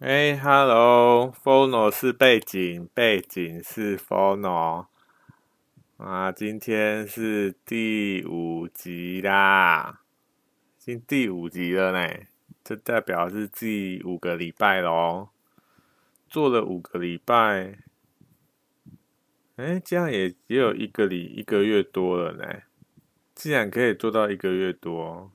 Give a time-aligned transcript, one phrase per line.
[0.00, 4.86] 哎哈喽 Phono 是背景，背景是 Phono
[5.98, 10.00] 啊，今天是第五集啦，
[10.80, 12.12] 已经第五集了呢，
[12.64, 15.30] 这代表是第五个礼拜咯，
[16.28, 17.78] 做了五个礼拜，
[19.54, 22.62] 哎，这样也也有一个礼一个月多了呢，
[23.32, 25.30] 既然可以做到一个月多，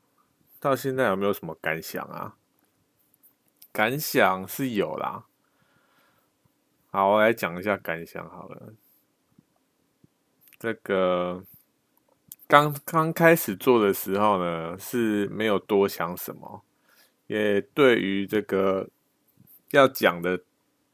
[0.59, 2.35] 到现在有没有什么感想啊？
[3.71, 5.25] 感想是有啦，
[6.91, 8.73] 好，我来讲一下感想好了。
[10.57, 11.43] 这个
[12.47, 16.63] 刚刚开始做的时候呢，是没有多想什么，
[17.27, 18.89] 也对于这个
[19.71, 20.43] 要讲的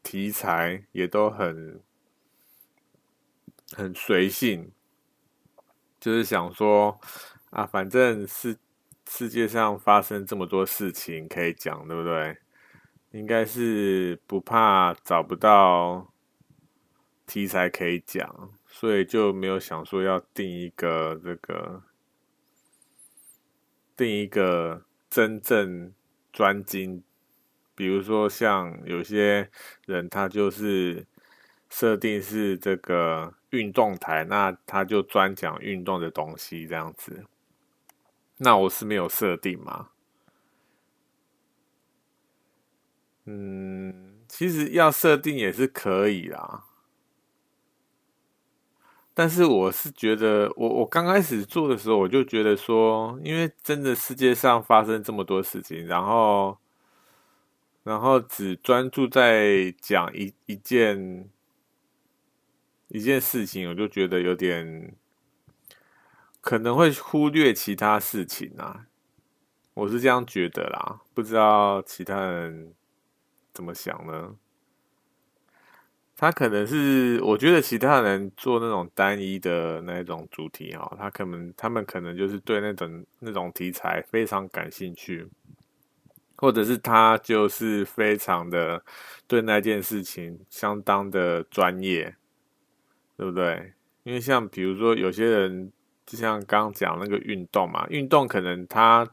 [0.02, 1.80] 题材也都很
[3.72, 4.70] 很随性，
[5.98, 7.00] 就是想说
[7.50, 8.56] 啊，反正是
[9.08, 12.38] 世界上发生这么多事情可以讲，对不对？
[13.16, 16.12] 应该是不怕找不到
[17.26, 21.82] 题材可以讲，所以就没有想说要定一个这个
[23.96, 25.92] 定一个真正
[26.30, 27.02] 专精，
[27.74, 29.50] 比如说像有些
[29.86, 31.06] 人他就是
[31.70, 37.24] 设定是这个运动台，那他就专讲运动的东西这样子。
[38.36, 39.88] 那我是没有设定嘛。
[43.28, 46.64] 嗯，其实要设定也是可以啦，
[49.12, 56.56] 但是我是觉得，我我刚开始做的时候，我就觉得说，因为真的世界上发生这么多事情，然后，
[57.82, 61.28] 然后只专注在讲一一件
[62.86, 64.94] 一件事情，我就觉得有点
[66.40, 68.86] 可能会忽略其他事情啊，
[69.74, 72.75] 我是这样觉得啦，不知道其他人。
[73.56, 74.36] 怎么想呢？
[76.14, 85.26] 他可能是，我觉得其他人做那种单一的那种主题哈，他可能他们可能就是对那种那种题材非常感兴趣，
[86.36, 88.82] 或者是他就是非常的
[89.26, 92.14] 对那件事情相当的专业，
[93.16, 93.72] 对不对？
[94.04, 95.72] 因为像比如说有些人，
[96.04, 99.06] 就像刚刚讲那个运动嘛，运动可能他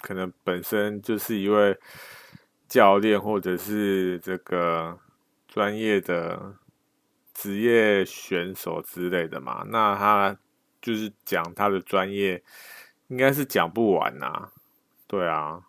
[0.00, 1.78] 可能本身就是一位。
[2.68, 4.98] 教练或者是这个
[5.46, 6.56] 专业的
[7.32, 10.36] 职业选手之类的嘛，那他
[10.80, 12.42] 就是讲他的专业，
[13.08, 14.50] 应该是讲不完呐。
[15.06, 15.62] 对啊，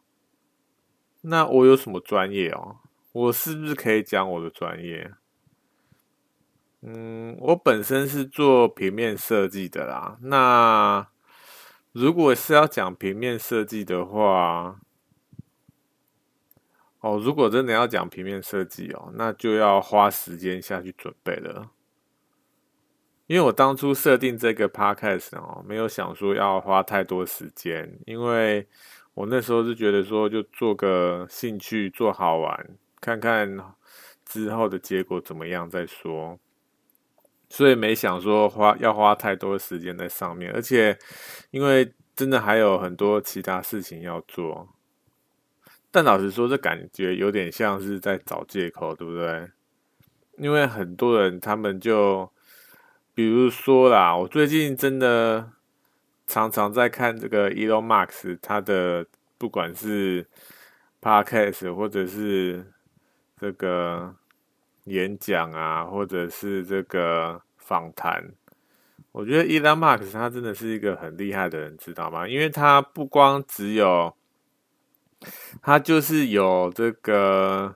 [1.22, 2.78] 那我有什么专业哦？
[3.12, 5.12] 我是不是可以讲我的专业？
[6.81, 10.18] 嗯，我本身是做平面设计的啦。
[10.22, 11.08] 那
[11.91, 14.79] 如果是要讲平面设计的话，
[17.02, 21.72] 哦，如果真的要讲平面设计哦，那就要花时间下去准备了。
[23.28, 28.68] 因为我当初设定这个 podcast 哦，没有想说要花太多时间，因为
[29.13, 33.58] 我那时候是觉得说就做个兴趣，做好玩，看看
[34.25, 36.40] 之后的结果怎么样再说。
[37.50, 40.97] 所以没想说花要花太多时间在上面，而且
[41.52, 44.68] 因为真的还有很多其他事情要做。
[45.91, 49.49] 但老实说，这感觉有点像是在找借口，对不对？
[50.37, 52.31] 因为很多人他们就，
[53.15, 55.51] 比如说啦，我最近真的
[56.27, 59.05] 常常在看这个 Elon Musk 他的，
[59.39, 60.27] 不管是
[61.01, 62.71] Podcast 或者是
[63.39, 64.13] 这个
[64.83, 68.31] 演讲啊，或者是这个访谈，
[69.11, 72.27] 我觉得 Elon Musk 他真的是一个很厉害的人，知道吗？
[72.27, 74.15] 因为他不光只有
[75.61, 77.75] 它就是有这个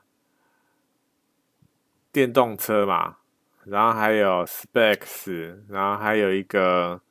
[2.11, 3.17] 电动车嘛，
[3.63, 7.01] 然后还有 Specs，然后还有一个，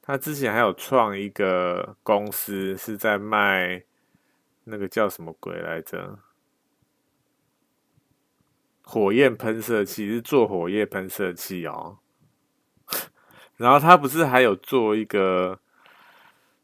[0.00, 3.84] 他之前还有创一个公司，是在卖
[4.64, 6.18] 那个叫什么鬼来着？
[8.84, 11.98] 火焰喷射器，是做火焰喷射器哦。
[13.56, 15.60] 然后他不是还有做一个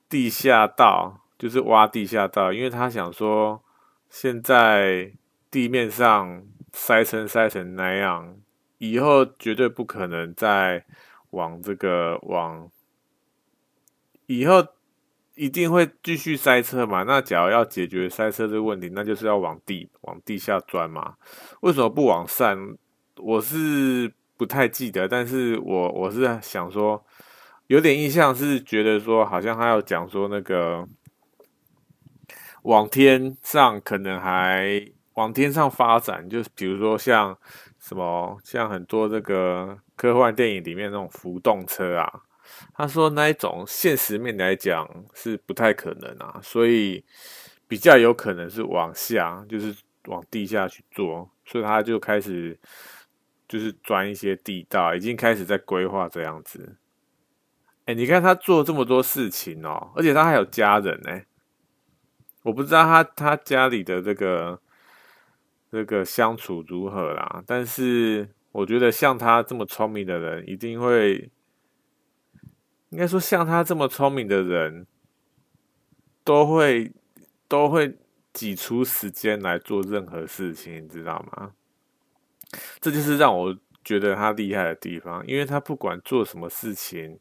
[0.09, 1.21] 地下道？
[1.39, 3.63] 就是挖地下道，因为他想说，
[4.11, 5.13] 现在
[5.53, 6.43] 地面上
[6.73, 8.37] 塞成塞成那样，
[8.79, 10.85] 以后绝对不可能再
[11.31, 12.69] 往这个往，
[14.27, 14.67] 以后
[15.37, 17.05] 一定会继续塞车嘛。
[17.05, 21.15] 那假如要解决塞车这个问题，那就是要往地往地下钻嘛。
[21.61, 22.77] 为什么不往上？
[23.17, 27.05] 我是不太记得，但是我我是想说，
[27.69, 30.85] 有点印象是觉得说，好像他要讲说那个。
[32.69, 37.35] 往天上可能还往天上发展，就是比如说像
[37.79, 42.23] 什么，像很多这个科幻电影里面那种浮动车啊，
[42.75, 47.03] 他说那一种现实面来讲是不太可能啊，所以
[47.67, 49.75] 比较有可能是往下，就是
[50.05, 52.55] 往地下去做，所以他就开始
[53.49, 56.77] 就是钻一些地道，已经开始在规划这样子。
[57.87, 61.19] 哎，你看他做这么多事情哦，而且他还有家人呢。
[62.49, 64.61] 我不知道他他家里的这个。
[65.71, 67.45] 这个相处如何啦？
[67.47, 71.31] 但是我觉得像他这么聪明的人，一定会，
[72.89, 74.87] 应该说像他这么聪明的人，
[76.25, 76.91] 都会
[77.47, 77.99] 都会
[78.33, 81.53] 挤出时间来做任何事情，你知道吗？
[82.81, 83.55] 这就是让我
[83.85, 87.21] 觉得他厉害的地方，因为他不管做什么事情，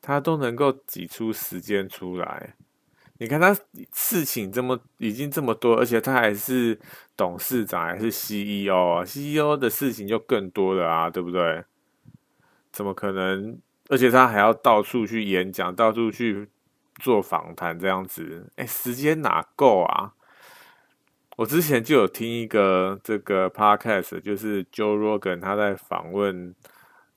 [0.00, 2.54] 他都能够挤出时间出来。
[3.20, 3.52] 你看他
[3.92, 6.78] 事情这么已经这么多，而且他还是
[7.16, 11.64] 董事长，还是 CEO 啊，CEO 的事情就更多了啊，对不对？
[12.70, 13.58] 怎么可能？
[13.88, 16.48] 而且他还要到处去演讲，到处去
[17.00, 20.12] 做访谈，这样子，哎，时间哪够啊？
[21.36, 26.54] 我之前就有听一个这个 podcast，就是 Joe Rogan 他在访问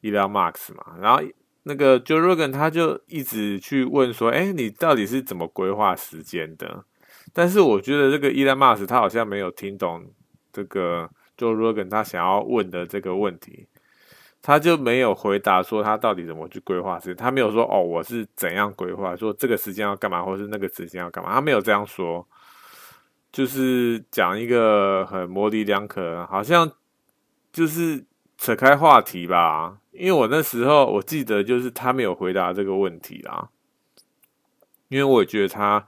[0.01, 1.21] Elon Musk 嘛，然后。
[1.63, 6.86] 那个 Joe Rogan 他就一直去问说：“哎，你到底是怎么规划时间的？”
[7.34, 10.12] 但是我觉得这个 Elon Musk 他好像没有听懂
[10.52, 13.68] 这个 Joe Rogan 他想要问的这个问题，
[14.42, 17.16] 他就没有回答说他到底怎么去规划时间。
[17.16, 22.28] 他没有说：“哦，我是怎样规划，说这个时间要干嘛，或是那个时间要干嘛。”他没有这样说，
[23.31, 26.69] 就是讲一个很模棱两可，好像
[27.54, 28.04] 就是
[28.38, 29.78] 扯开话题吧。
[29.92, 33.50] 因为我那时候我记得就是他没有回答这个问题啦，
[34.88, 35.86] 因为我也觉得他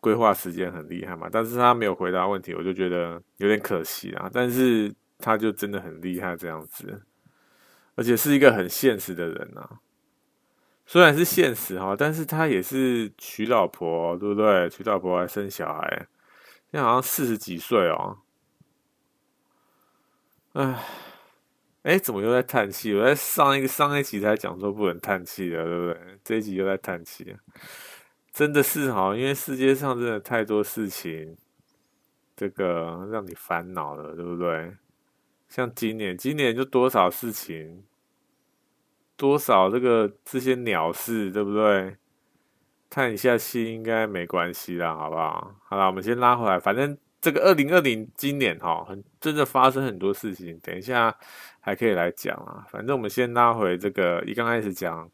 [0.00, 4.28] 规划时间很厉害嘛，但是他没有回答问题，我就觉得有点可惜啦。
[4.32, 7.02] 但是他就真的很厉害这样子，
[7.94, 9.78] 而且是一个很现实的人啊。
[10.86, 14.68] 虽然是现实哈，但是他也是娶老婆，对不对？
[14.70, 16.08] 娶老婆还生小孩，
[16.70, 18.18] 现在好像四十几岁哦。
[20.54, 20.82] 唉。
[21.82, 22.94] 哎，怎么又在叹气？
[22.94, 26.18] 我在上一个上一集才讲说不能叹气的，对不对？
[26.22, 27.36] 这一集又在叹气，
[28.32, 31.36] 真的是哈，因为世界上真的太多事情，
[32.36, 34.72] 这个让你烦恼了，对不对？
[35.48, 37.82] 像今年，今年就多少事情，
[39.16, 41.96] 多少这个这些鸟事，对不对？
[42.88, 45.56] 叹一下气应该没关系啦，好不好？
[45.64, 46.96] 好了，我们先拉回来，反正。
[47.22, 51.16] 这个二零二零今年哈，很真的发生很多事情，等一下
[51.62, 52.66] 还可以来讲啊。
[52.70, 55.10] 反正我们先拉回这个，一刚开始讲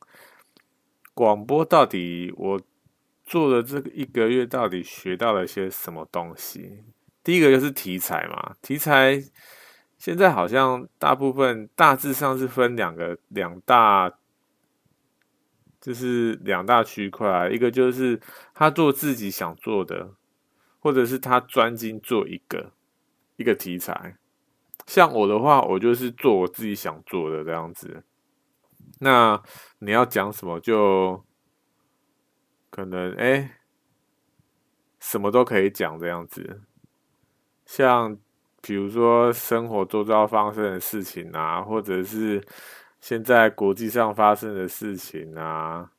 [1.15, 2.61] 广播，到底我
[3.25, 6.83] 做了这个一个月，到底学到了些什么东西？
[7.23, 9.23] 第一个就是题材嘛，题材
[9.97, 14.13] 现在好像大部分大致上是分两个两大，
[15.81, 18.21] 就是两大区块，一个就是
[18.53, 20.15] 他做自己想做的。
[20.81, 22.73] 或者是他专精做一个
[23.35, 24.17] 一个题材，
[24.89, 28.03] 像我的话，我就是做我自己想做的这样子。
[29.01, 29.41] 那
[29.81, 31.23] 你要讲什么，就
[32.71, 33.59] 可能哎、
[34.99, 36.63] 什么都可以讲这样子。
[37.67, 38.17] 像
[38.63, 42.43] 比如说生活周遭发生的事情啊，或者是
[42.99, 45.91] 现在国际上发生的事情啊。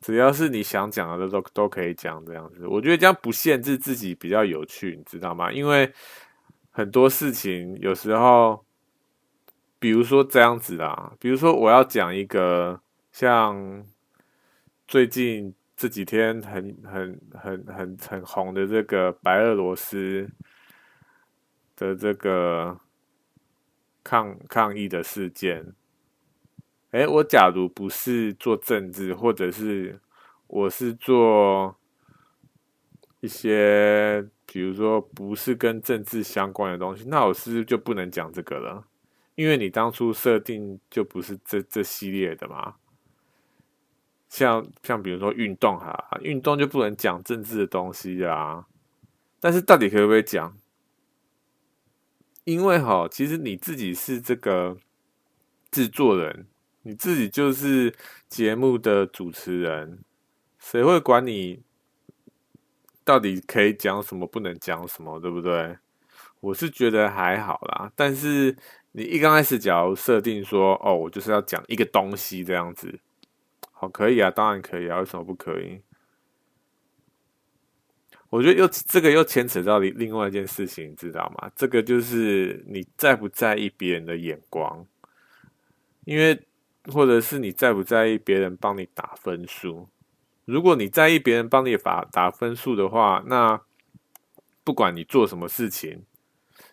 [0.00, 5.50] 只要是你想讲的都都都可以讲这样子，我觉得这样不限制自己比较有趣，你知道吗？
[5.50, 5.90] 因为
[6.76, 8.64] 很多事情有时候，
[9.78, 12.80] 比如说这样子啦，比如说我要讲一个
[13.12, 13.86] 像
[14.88, 20.28] 最近这几天很很很很很红的这个白俄罗斯
[21.76, 22.80] 的这个
[24.02, 25.72] 抗抗议的事件。
[26.90, 30.00] 哎，我假如不是做政治，或者是
[30.48, 31.76] 我是做
[33.24, 38.84] 一些，比如说不是跟政治相关的东西，那我是不是就不能讲这个了？
[39.34, 42.74] 因为你当初设定就不是这这系列的嘛。
[44.28, 48.66] 像像比如说运动哈，运动就不能讲政治的东西啊。
[49.40, 50.54] 但是到底可不可以讲？
[52.44, 54.76] 因为哈，其实你自己是这个
[55.70, 56.46] 制作人。
[56.82, 57.94] 你自己就是
[58.28, 60.00] 节目的主持人，
[60.58, 61.62] 谁会管你
[63.04, 65.76] 到底可以讲什么，不能讲什么，对不对？
[66.40, 67.92] 我是觉得还好啦。
[67.94, 68.56] 但是
[68.92, 72.98] 你一刚开始假如设定说，哦，我就是要讲一个东西这样子，
[73.72, 75.80] 好，可以啊，当然可以啊，为什么不可以？
[78.30, 81.50] 我觉得又这个又牵扯到另另外一件事情，你知道吗？
[81.54, 84.84] 这个就是你在不在意别人的眼光，
[86.04, 86.38] 因为
[86.92, 89.88] 或者是你在不在意别人帮你打分数。
[90.44, 93.60] 如果你在意别人帮你打打分数的话，那
[94.62, 96.04] 不管你做什么事情，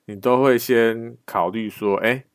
[0.05, 2.25] 你都会先考虑说，哎，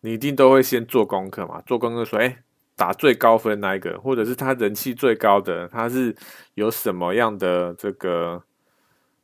[0.00, 1.60] 你一定都会先做功课嘛？
[1.62, 2.42] 做功课说，哎。
[2.76, 6.16] 打最高分那一个，或者是他人气最高的，他是
[6.54, 8.42] 有什么样的这个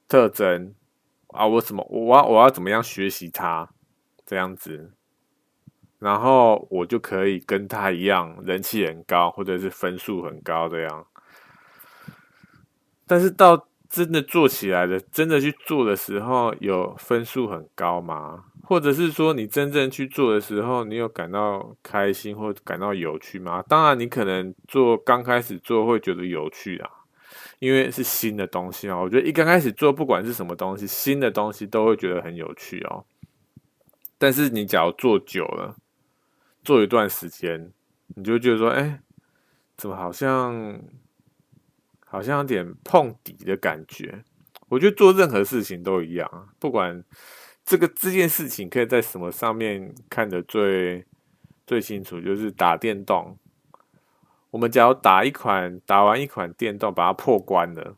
[0.07, 0.75] 特征
[1.29, 1.47] 啊？
[1.47, 3.67] 我怎么我我要怎么样学习他
[4.27, 4.93] 这样子，
[5.99, 11.07] 然后我就可以跟他一样人气很高，或者是分数很高这样。
[13.07, 18.45] 但是到真的做起来的，真的去做的时候，有分数很高吗？
[18.65, 23.63] 或者是说，你真正去做的时候，你有感到开心或感到有趣吗？
[23.69, 26.91] 当然，你可能做刚开始做会觉得有趣啊，
[27.61, 28.99] 因为是新的东西啊。
[28.99, 33.05] 我觉得一刚开始做，不管是什么东西，新的东西都会觉得很有趣哦。
[34.19, 35.77] 但是你假如做久了，
[36.65, 37.71] 做一段时间，
[38.17, 39.01] 你就觉得说，哎，
[39.77, 40.81] 怎么好像
[42.17, 44.25] 好像有点碰底的感觉？
[44.71, 47.05] 我觉得做任何事情都一样，不管。
[47.69, 51.05] 这个这件事情可以在什么上面看得最
[51.67, 52.21] 最清楚？
[52.21, 53.37] 就是打电动。
[54.51, 57.97] 我们假如打一款，打完一款电动，把它破关了，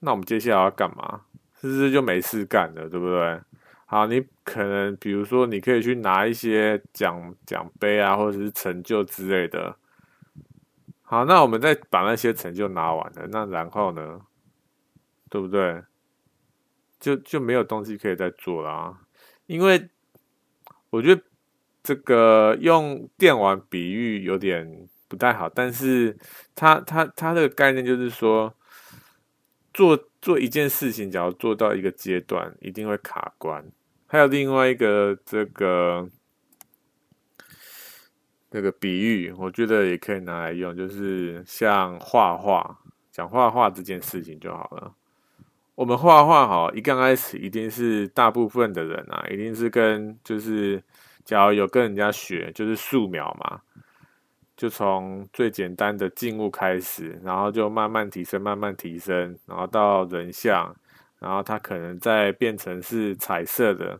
[0.00, 1.20] 那我们接下来要干嘛？
[1.60, 2.88] 是不是就没事干了？
[2.88, 3.40] 对不对？
[3.86, 9.76] 好，你可能比如说，你可以去拿一些奖奖杯啊，或者是成就之类的。
[11.14, 14.20] 好，那我们再把那些成就拿完了，那然后呢？
[15.30, 15.80] 对不对？
[16.98, 19.00] 就就没有东西可以再做了啊，
[19.46, 19.88] 因为
[20.90, 21.22] 我觉得
[21.84, 26.18] 这个用电玩比喻有点不太好，但是
[26.52, 28.52] 它它它这个概念就是说，
[29.72, 33.64] 做做一件事情，假如做到一个阶段，一定会卡关。
[34.08, 36.08] 还有另外一个这个
[38.54, 42.78] 这个比喻，我觉得也可以拿来用，就是像画画，
[43.10, 44.94] 讲画画这件事情就好了。
[45.74, 50.80] 我们画画好，一刚开始一定是大部分的人啊，一定是跟就是，
[51.24, 53.60] 假如有跟人家学，就是素描嘛，
[54.56, 60.72] 就从最简单的静物开始，然后就慢慢提升，慢慢提升，然后到人像，
[61.18, 63.98] 然后它可能再变成是彩色的，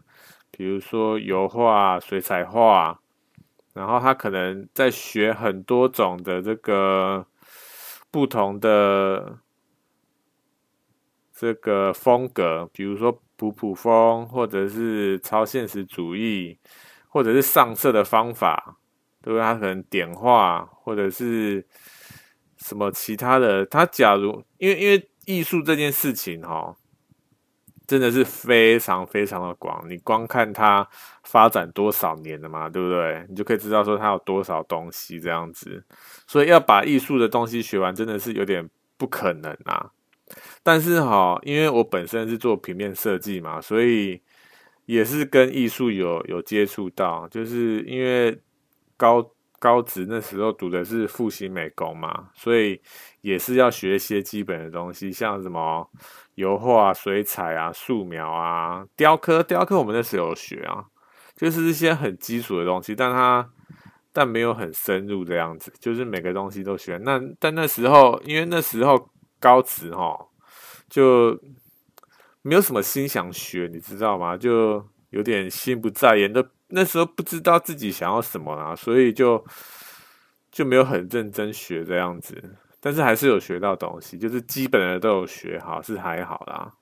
[0.52, 3.00] 比如说油画、水彩画，
[3.74, 7.26] 然后他可能在学很多种的这个
[8.10, 9.40] 不同的。
[11.36, 16.56] 这个风格，比如说普普风，或者是超现实主义，
[17.08, 18.78] 或者是上色的方法，
[19.20, 19.42] 对不对？
[19.42, 21.66] 他可能点画，或者是
[22.56, 23.66] 什么其他的。
[23.66, 26.74] 他假如因为因为艺术这件事情哈，
[27.86, 29.84] 真的是非常非常的广。
[29.88, 30.86] 你光看它
[31.22, 33.26] 发展多少年了嘛，对不对？
[33.28, 35.84] 你就可以知道说它有多少东西这样子。
[36.26, 39.90] 所以要把艺术的东西学完，真的是有点不可能啊。
[40.62, 44.20] 但是哈，因为我本身是做平面设计嘛，所以
[44.86, 47.28] 也是跟艺术有有接触到。
[47.28, 48.40] 就是因为
[48.96, 52.80] 高高职那时候读的是复兴美工嘛，所以
[53.20, 55.88] 也是要学一些基本的东西，像什么
[56.34, 59.42] 油画、水彩啊、素描啊、雕刻。
[59.42, 60.84] 雕刻我们那时候有学啊，
[61.36, 63.48] 就是一些很基础的东西，但它
[64.12, 66.98] 但没有很深入这样子，就是每个东西都学。
[66.98, 69.10] 那但那时候，因为那时候。
[69.40, 70.18] 高职哈，
[70.88, 71.38] 就
[72.40, 74.38] 没有什么心想学，你知道吗？
[74.38, 76.48] 就有点心不在焉的。
[76.68, 79.44] 那时候不知道自己想要什么啊，所以就
[80.50, 82.56] 就没有很认真学这样子。
[82.84, 86.74] 但是还是有学到东西，就是基本的都有学好，是还好啦。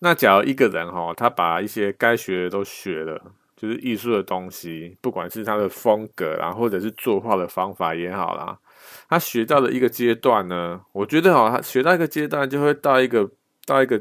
[0.00, 8.58] 那假如一个人哈，他把一些该学的都学了，就是艺术的东西，不管是他的风格啦，或者是作画的方法也好啦。
[9.08, 13.30] 他学到的一个阶段呢，我觉得哈，他学到一个阶段就会到一个
[13.64, 13.96] 到一个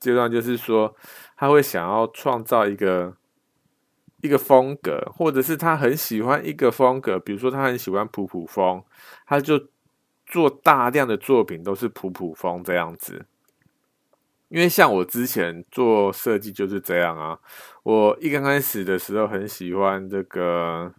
[0.00, 0.96] 阶段，就是说
[1.36, 3.14] 他会想要创造一个
[4.22, 8.82] 一个风格，或者是他很喜欢一个风格，比如说他很喜欢普普风，
[9.26, 9.68] 他就
[10.26, 13.26] 做大量的作品都是普普风这样子。
[14.48, 17.38] 因为像我之前做设计就是这样啊，
[17.82, 20.92] 我一刚开始的时候很喜欢这个。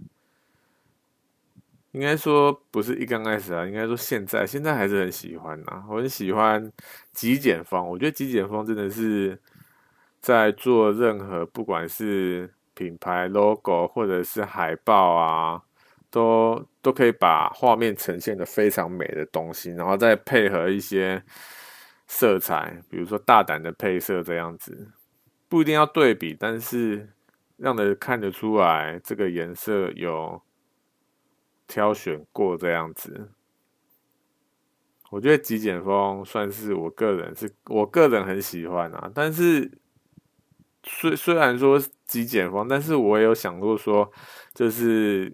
[1.92, 5.86] 应该说不是一刚开始啊，应该说现在现在还是很喜欢啊。
[5.90, 6.70] 我很喜欢
[7.14, 9.40] 极简风，我觉得极简风真的是
[10.20, 15.62] 在做任何不管是品牌 logo 或者是海报啊，
[16.10, 21.20] 都都可以把画面呈现得非常美的东西，然后再配合一些
[22.06, 24.92] 色彩，比如说大胆的配色这样子，
[25.50, 27.10] 不一定要对比，但是
[27.58, 30.40] 让人看得出来这个颜色有
[31.66, 33.32] 挑选过这样子。
[35.10, 39.72] 我觉得极简风算是我个人是我个人很喜欢啊，但是
[40.84, 44.12] 虽虽然说极简风，但是我也有想过说，
[44.54, 45.34] 就是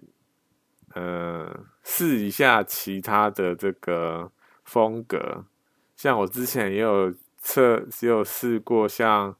[0.94, 4.30] 呃试一下其他的这个
[4.64, 5.44] 风格，
[5.96, 9.36] 像我之前也有测也有试过像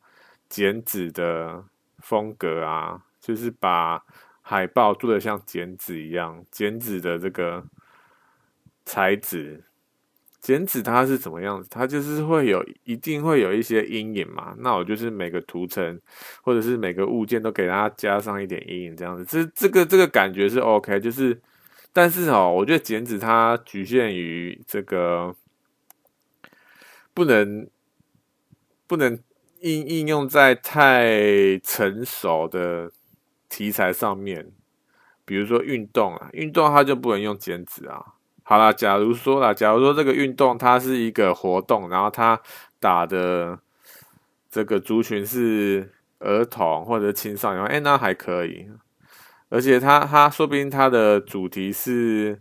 [0.48, 1.64] 剪纸的
[1.98, 4.04] 风格啊，就是把
[4.40, 7.64] 海报做的像剪纸一样，剪纸的这个
[8.84, 9.64] 材质。
[10.42, 11.68] 剪纸它是怎么样子？
[11.70, 14.52] 它就是会有一定会有一些阴影嘛。
[14.58, 16.00] 那我就是每个图层
[16.42, 19.24] 或者是每个物件都给它加上一点阴影，这样子。
[19.24, 21.40] 这这个这个感觉是 OK，就是
[21.92, 25.32] 但是哦，我觉得剪纸它局限于这个
[27.14, 27.68] 不能
[28.88, 29.16] 不能
[29.60, 32.90] 应应用在太成熟的
[33.48, 34.50] 题材上面，
[35.24, 38.14] 比如说运动啊，运动它就不能用剪纸啊。
[38.44, 42.38] 好啦，假如说啦，假如说这个运动它是一个活动，然后它
[42.80, 43.58] 打的
[44.50, 48.68] 这个族群是儿童或者青少年，哎，那还可以。
[49.48, 52.38] 而且它它说不定它的主题是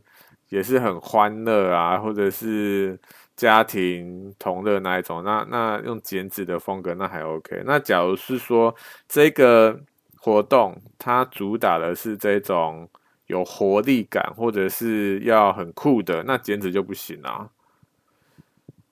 [0.50, 3.00] 也是很欢乐啊，或者是
[3.36, 7.62] 家庭同乐那一种，那那用剪纸的风格那还 OK。
[7.65, 8.75] 那假如是说
[9.08, 9.79] 这个
[10.17, 12.89] 活动它主打的是这种。
[13.31, 17.50] 有活力感，或者是要很酷的，那剪纸就不行啊。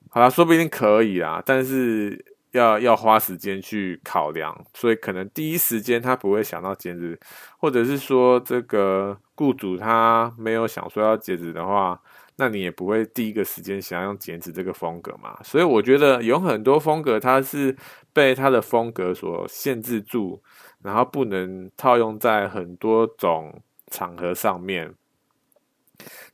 [0.09, 7.19] 好啦，说不定可以啊，但是要要花时间去考量，所以可能第一时间他不会想到剪纸，
[7.57, 12.01] 或者是说这个雇主他没有想说要剪纸的话，
[12.37, 15.37] 那你也不会第一个时间想要用剪纸这个风格嘛。
[15.43, 17.75] 所以我觉得有很多风格它是
[18.13, 20.41] 被它的风格所限制住，
[20.81, 23.61] 然后不能套用在很多种。
[23.89, 24.93] 场合上面，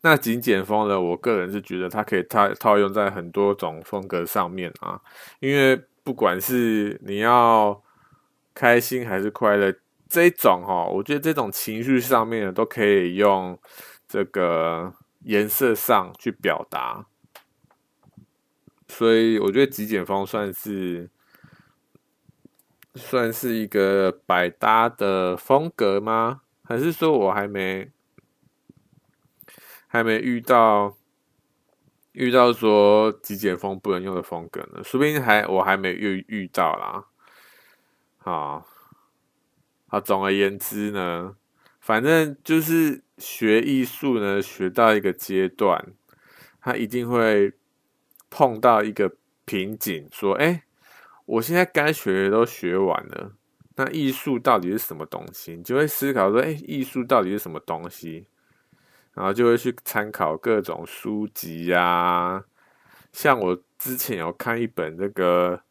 [0.02, 1.00] 那极简风呢？
[1.00, 5.02] 我个人是觉得它可以套套用在很多种风格上面啊，
[5.39, 7.82] 因为不管是你要
[8.54, 9.74] 开心还是快乐，
[10.08, 13.58] 这种哈，我觉得这种情绪上面都可以用
[14.08, 17.06] 这个颜色上去表达，
[18.88, 21.10] 所以我觉得极简风算是
[22.94, 26.41] 算是一个百搭的风格吗？
[26.67, 27.91] 还是说我还没
[29.88, 30.97] 还没遇到
[32.13, 34.84] 遇到说极简风不能用的风格呢？
[34.84, 37.06] 说不定还我还没遇遇到啦。
[38.17, 38.65] 好，
[39.88, 41.36] 好，总而言之呢，
[41.80, 45.93] 反正就是学艺术呢，学到一个阶段，
[46.60, 47.54] 他一定会
[48.30, 50.63] 碰到一个瓶颈，说：“哎，
[51.25, 53.34] 我现在该学的都学完了。”
[53.77, 55.55] 那艺术到底是什么东西？
[55.55, 58.25] 你就会思考说：“哎，艺术到底是什么东西？”
[59.13, 62.43] 然后就会去参考各种书籍呀。
[63.11, 65.61] 像我之前有看一本那个，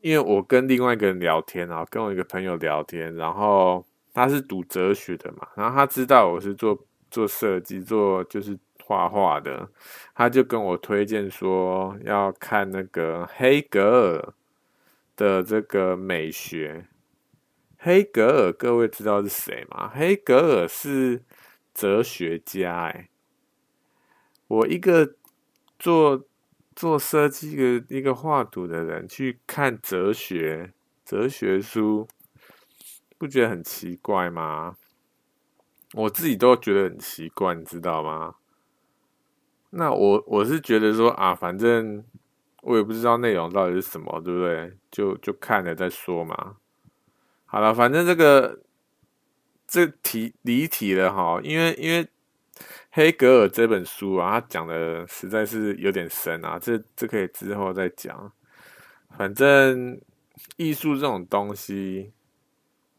[0.00, 6.78] 因为我跟另外一个人聊天啊，跟我一个朋友聊天，然后他是读哲学的嘛，然后他知道我是做
[7.10, 9.68] 做设计、做就是画画的，
[10.14, 14.34] 他就跟我推荐说要看那个黑格尔。
[15.20, 16.86] 的这个美学，
[17.76, 19.86] 黑格尔，各位知道是谁吗？
[19.94, 21.22] 黑格尔是
[21.74, 23.10] 哲学家，哎，
[24.46, 25.16] 我一个
[25.78, 26.26] 做
[26.74, 30.72] 做设计一个一个画图的人去看哲学
[31.04, 32.08] 哲学书，
[33.18, 34.78] 不觉得很奇怪吗？
[35.92, 38.36] 我自己都觉得很奇怪，你知道吗？
[39.68, 42.02] 那我我是觉得说啊，反正。
[42.62, 44.76] 我也不知道内容到底是什么，对不对？
[44.90, 46.56] 就就看了再说嘛。
[47.46, 48.60] 好了，反正这个
[49.66, 52.06] 这题离题了哈，因为因为
[52.90, 58.30] 黑格尔这本书啊，他讲的实在是有点深啊，这这可以之后再讲。
[59.16, 60.00] 反正
[60.56, 62.12] 艺术这种东西，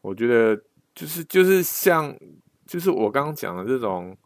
[0.00, 0.60] 我觉得
[0.94, 2.14] 就是就是像
[2.66, 4.16] 就是我刚刚讲的这种，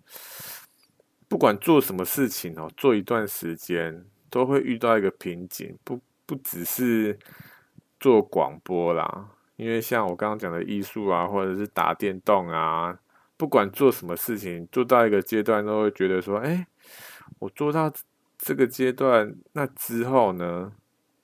[1.28, 4.06] 不管做什么事情哦，做一段时间。
[4.36, 7.18] 都会遇到一个瓶颈，不不只是
[7.98, 12.98] 做广播啦，因为像我刚刚讲的艺术啊，或者是打电动啊，
[13.38, 16.66] 不管做什么事情，做到一个阶段，都会觉得说，哎，
[17.38, 17.90] 我做到
[18.36, 20.70] 这个阶段，那之后呢，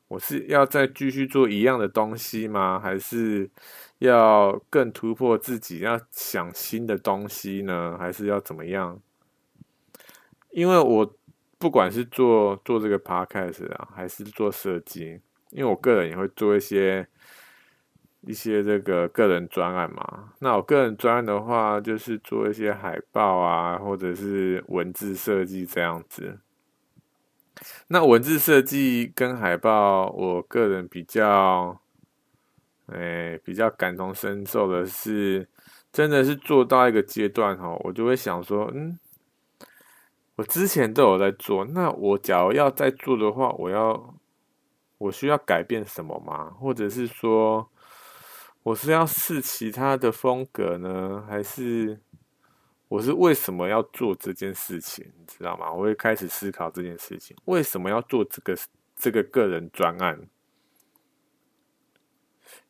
[0.09, 2.81] 我是要再继续做一样的东西吗？
[2.81, 3.51] 还是
[3.99, 7.95] 要更突破自己，要想新的东西呢？
[7.99, 8.99] 还是要怎么样？
[10.49, 11.15] 因为我
[11.63, 15.21] 不管是做做这个 podcast 啊，还是做设计，
[15.51, 17.07] 因为我个人也会做一些
[18.23, 20.33] 一些这个个人专案嘛。
[20.41, 26.41] 那我个人专案的话，就是做一些海报啊，或者是文字设计这样子。
[27.87, 31.81] 那文字设计跟海报，我个人比较，
[32.87, 35.49] 诶、比较感同身受的是，
[35.93, 38.99] 真的是做到一个阶段哈，我就会想说，嗯，
[40.37, 44.15] 我之前都有在做，那我假如要再做的话，我要，
[44.99, 46.51] 我需要改变什么吗？
[46.59, 47.71] 或者是说，
[48.63, 52.01] 我是要试其他的风格呢，还是？
[52.89, 55.73] 我是为什么要做这件事情，你知道吗？
[55.73, 58.55] 我会开始思考这件事情，为什么要做这个
[58.95, 60.29] 这个个人专案？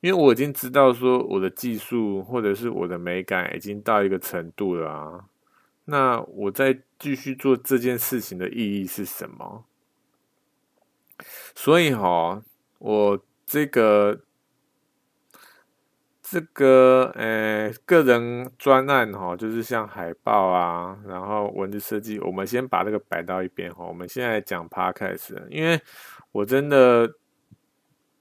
[0.00, 5.24] 因为我已经知道说我的技术或者是我的美感已经到一个程度了啊，
[5.84, 9.64] 那我再继续做这件事情的意义是什么？
[11.54, 12.42] 所以哈，
[12.78, 14.20] 我这个。
[16.24, 23.84] 这个呃，个人专案哈，就是像海报啊，然后文字设计，我们先把这个摆到一边哈。
[23.84, 25.78] 我们现在讲 Podcast，因为
[26.30, 27.16] 我真的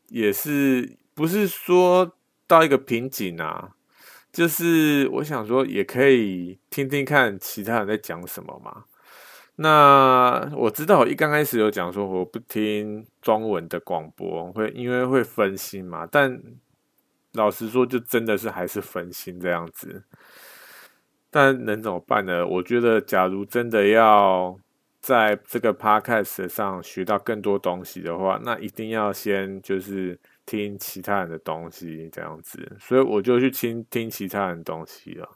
[0.09, 3.77] 也是不是说到一个瓶颈啊，
[4.31, 8.85] 就是我想说也可以听听看其他人在讲什么嘛。
[9.55, 16.41] 那我知道一刚开始有讲说我不听中文的广播，会因为会分心嘛，但。
[17.35, 20.03] 老实说，就真的是还是分心这样子，
[21.29, 22.45] 但能怎么办呢？
[22.45, 24.53] 我觉得，假如真的要
[24.99, 30.19] 在这个 podcast 上学到更多东西的话，那一定要先就是
[30.59, 35.29] 听其他人的东西这样子，所以我就去听听其他人的东西了。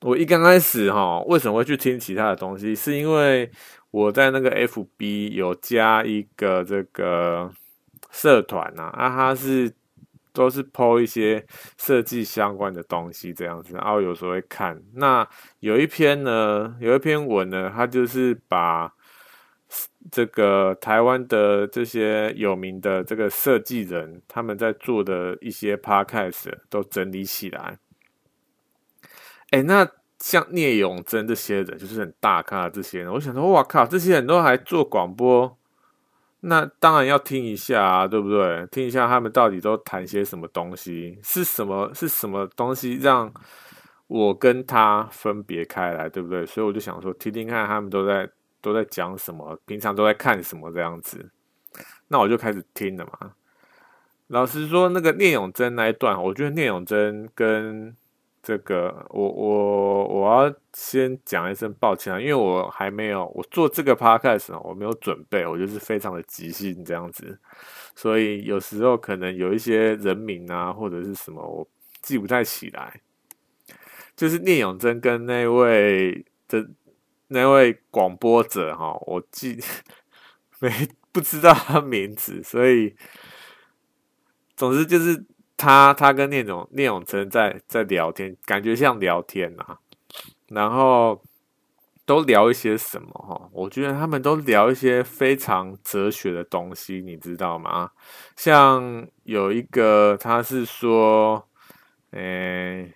[0.00, 2.74] 我一刚开始哈，为什么会去听其他的东西？
[2.74, 3.50] 是因为
[3.90, 7.50] 我在那个 FB 有加一个这个
[8.10, 9.72] 社团啊，啊，他是。
[10.36, 11.46] 都是 po 一些
[11.78, 14.82] 设计相关的东西这样子，然后有时候会看。
[14.94, 15.24] 那
[15.60, 18.92] 有一篇呢，有一篇文呢，他就是把
[20.10, 27.78] 这个台湾的这些有名的这个设计人他们在做的一些 podcast 都整理起来。
[29.50, 35.56] 哎，那像聂永真这些人，就是很大咖这些人，我想说，哇靠，这些人都还做广播。
[36.40, 38.66] 那当然要听一下啊，对不对？
[38.70, 43.32] 听一下他们到底都谈些什么东西，是什么是什么东西让
[44.06, 46.44] 我跟他分别开来，对不对？
[46.44, 48.28] 所以我就想说，听听看他们都在
[48.64, 51.30] 都在讲什么，平常都在看什么这样子。
[52.08, 53.34] 那我就开始听了嘛。
[54.28, 57.94] 老实说，那个聂永真那一段，我觉得聂永真跟。
[58.46, 67.38] 这个我我我要先讲一声抱歉啊，因为我还没有我做这个 podcast 我没有准备，我就是非常的即兴这样子，
[67.96, 71.66] 所以有时候可能有一些人名啊或者是什么我
[72.02, 73.00] 记不太起来，
[74.14, 76.68] 就是聂永真跟那位的
[77.28, 79.58] 那位广播者哈，我记
[80.60, 80.70] 没
[81.12, 82.94] 不知道他名字，所以
[84.56, 85.24] 总之就是。
[85.56, 89.78] 他他跟聂永聂永真在在聊天，感觉像聊天啊，
[90.48, 91.22] 然后
[92.04, 93.48] 都聊一些什么哈？
[93.52, 97.92] 我觉得他们都聊一些非常哲学的东西，你知道吗？
[98.34, 101.48] 像有一个他是说，
[102.10, 102.92] 诶、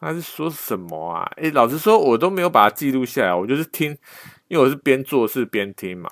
[0.00, 1.30] 他是说什么啊？
[1.36, 3.96] 诶、老实说，我都没有把它记录下来，我就是听，
[4.48, 6.10] 因为我是边做事边听嘛，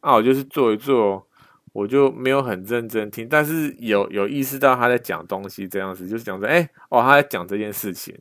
[0.00, 1.24] 啊，我就是做一做。
[1.72, 8.18] 我就没有很认真听，但是有有意识到他在讲东西这样子，就是讲说，哎，哦，他在讲这件事情。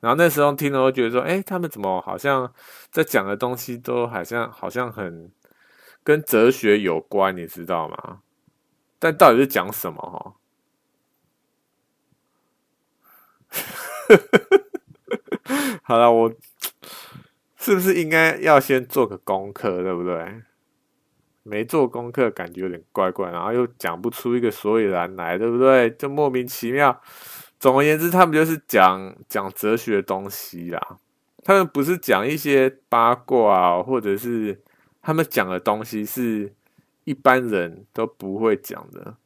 [0.00, 2.50] 然后那时候听了，我觉得说，哎，他们怎么好像
[2.90, 5.30] 在讲的东西都好像好像很
[6.02, 8.20] 跟哲学有关，你知道吗？
[8.98, 10.00] 但到底是讲什么？
[13.48, 13.58] 哈，
[15.82, 16.32] 好了，我
[17.56, 20.42] 是不是应该要先做个功课，对不对？
[21.42, 25.90] 没做功课，感觉有点怪怪，然后又讲不出一个所以然来，对不对？
[25.90, 27.00] 就莫名其妙。
[27.58, 30.98] 总而言之，他们就是讲讲哲学的东西啦。
[31.42, 34.62] 他们不是讲一些八卦啊，或者是
[35.02, 36.54] 他们讲的东西是
[37.04, 39.16] 一般人都不会讲的。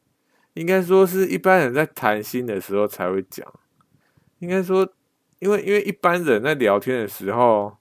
[0.53, 3.45] 应该说是一般人在谈心的时候才会讲。
[4.39, 4.87] 应该说，
[5.39, 7.77] 因为因为一般人在聊天的时候，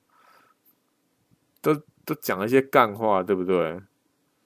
[1.61, 3.81] 都都讲一些干话，对不对？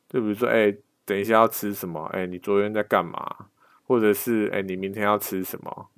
[0.08, 2.04] 就比如说，哎，等一下要吃什么？
[2.12, 3.46] 哎，你昨天在干嘛？
[3.86, 5.88] 或者是，哎，你明天要吃什么？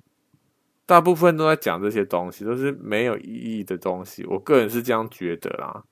[0.85, 4.25] 大部分都在讲这些东西，都是没有意义的东西。
[4.25, 5.83] 我个人是这样觉得啦。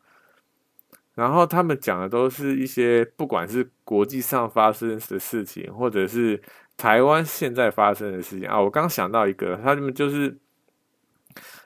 [1.14, 6.42] 然后他们讲的都是一些，不管是国际上发生的事情，或者是
[6.80, 8.60] 台湾现在发生的事情啊。
[8.60, 10.36] 我刚想到一个，他们就是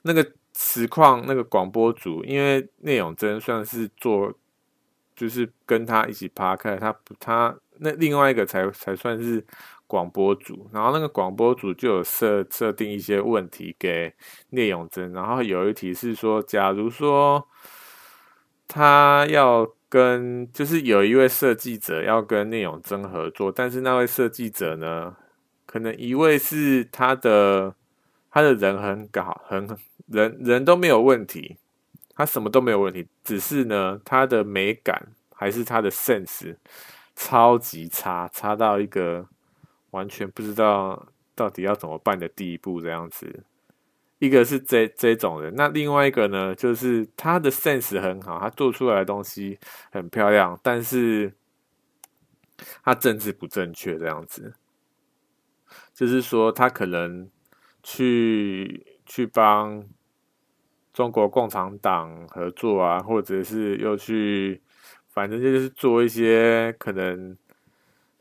[0.02, 4.34] 那个实况那个广播组，因为聂永真算是做，
[5.16, 9.46] 就是跟他一起趴开，他不他那另外一个才才算是
[9.86, 14.14] 广播组，然后那个广播组就有设设定一些问题给
[14.50, 17.48] 聂永真，然后有一题是说，假如说。
[18.66, 25.16] 他要跟，就是有一位设计者要跟聂永真合作，但是那位设计者呢，
[25.68, 27.76] 可能一位是他的，
[28.32, 29.68] 他的人很搞，很
[30.08, 31.58] 人人都没有问题，
[32.16, 36.56] 他什么都没有问题，只是呢，他的美感还是他的 sense
[37.16, 39.24] 超级差，差到一个
[39.92, 43.44] 完全不知道到底要怎么办的地步，这样子。
[44.24, 49.60] 一个是这这种人，那另外一个呢，就是他的 sense 很好，他做出来的东西
[49.92, 51.34] 很漂亮，但是
[52.82, 54.54] 他政治不正确这样子，
[55.94, 57.30] 就是说他可能
[57.84, 59.84] 去去帮
[60.94, 64.62] 中国共产党合作啊，或者是又去，
[65.10, 67.38] 反正就是做一些可能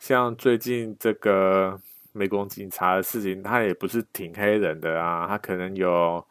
[0.01, 1.81] 像最近这个。
[2.12, 6.22] 美国警察的事情，他也不是挺黑人的啊，他可能有，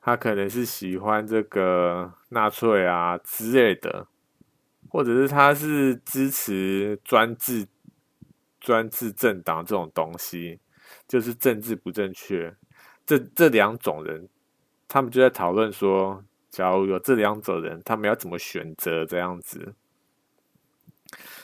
[0.00, 4.06] 他可能是喜欢这个纳粹啊之类的，
[4.88, 7.66] 或者是他是支持专制
[8.60, 10.60] 专制政党这种东西，
[11.08, 12.54] 就是政治不正确。
[13.04, 14.28] 这这两种人，
[14.86, 19.74] 他们就在讨论说，假如有这两种人，他们要怎么选择这样子。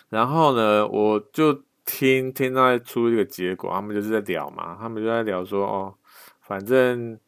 [0.09, 1.65] 然后呢，我就。
[1.85, 5.95] 听听到出一个结果，他们就是在聊嘛，他们就在聊说哦，
[6.41, 7.19] 反正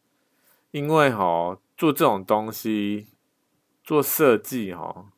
[0.71, 3.07] 因为哈做这种东西
[3.83, 5.11] 做设计哈，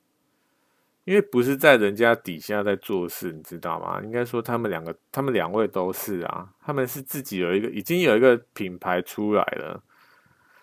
[1.05, 4.01] 因为不是在人家底下在做事，你知道吗？
[4.03, 9.83] 应该说他们两个，他们两位都是啊，他们是自己有一个已经有一个品牌出来了。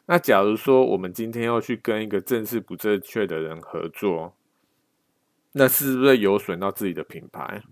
[0.06, 4.37] 那假如说我们今天要去跟一个正式不正确的人合作，
[5.52, 7.62] 那是不是有损到自己的品牌？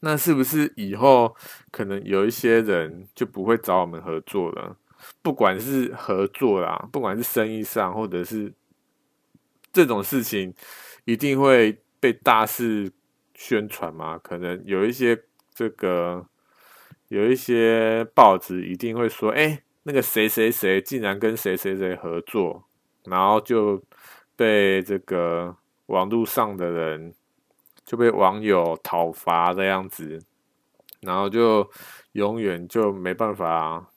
[0.00, 1.34] 那是不是以后
[1.72, 4.76] 可能有一些人就不会找我们合作了？
[5.22, 8.52] 不管是合作啦，不管是生意上，或者是
[9.72, 10.54] 这种事情，
[11.04, 12.92] 一定会被大肆
[13.34, 14.18] 宣传吗？
[14.18, 15.20] 可能有一些
[15.52, 16.24] 这个
[17.08, 22.64] 有一些报纸一定会说：“哎，那个谁谁谁竟然跟谁谁谁合作，
[23.04, 23.82] 然后就
[24.36, 25.56] 被这个
[25.86, 27.14] 网络上的人。”
[27.88, 30.20] 就被网友讨伐这样子，
[31.00, 31.66] 然后就
[32.12, 33.88] 永远就没办法，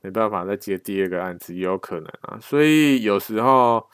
[0.00, 2.38] 没办法再接第二个案子，也有可能啊。
[2.40, 3.86] 所以有时候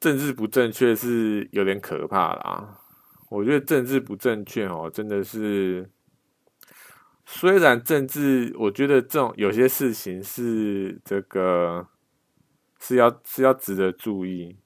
[0.00, 2.78] 政治不正确是有点可怕啦。
[3.28, 5.90] 我觉得政治不正确哦，真的是，
[7.26, 11.86] 虽然政治，我觉得这种有些事情是这个
[12.80, 14.56] 是要是要值得注意。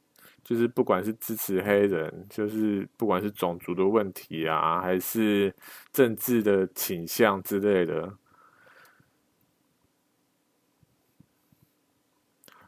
[0.44, 5.54] 就是不管是支持黑人，就是不管是种族的问题啊，还是
[5.90, 8.16] 政治的倾向之类的，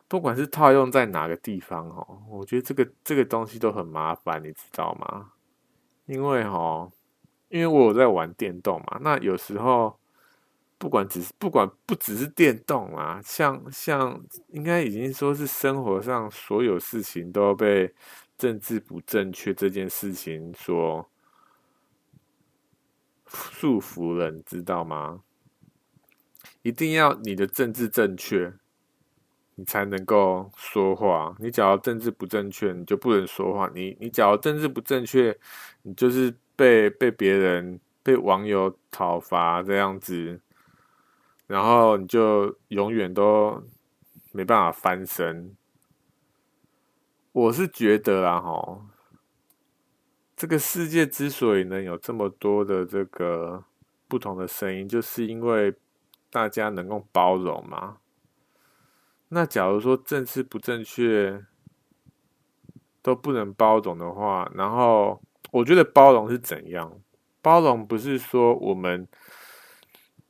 [0.08, 5.32] 不管是套用在哪个地方哦，我觉得这个这个东西都很麻烦，你知道吗？
[6.06, 6.90] 因为哦，
[7.50, 9.98] 因为我有在玩电动嘛，那有时候。
[10.78, 17.94] 不管只是不管不只是电动啊，像像应该已经说是生活上所有事情都被
[18.36, 21.08] 政治不正确这件事情所
[23.26, 25.22] 束缚了，你知道吗？
[26.62, 28.52] 一定要你的政治正确，
[29.54, 31.34] 你才能够说话。
[31.38, 33.70] 你假如政治不正确，你就不能说话。
[33.74, 35.36] 你你假如政治不正确，
[35.82, 40.38] 你就是被被别人被网友讨伐这样子。
[41.46, 43.62] 然后你就永远都
[44.32, 45.56] 没办法翻身。
[47.30, 48.80] 我是觉得啦，齁，
[50.36, 53.64] 这个世界之所以能有这么多的这个
[54.08, 55.74] 不同的声音，就是因为
[56.30, 57.98] 大家能够包容嘛。
[59.28, 61.44] 那假如说政治不正确
[63.02, 67.00] 都不能包容的话，然后我觉得包容是怎样？
[67.40, 69.06] 包容不是说我们。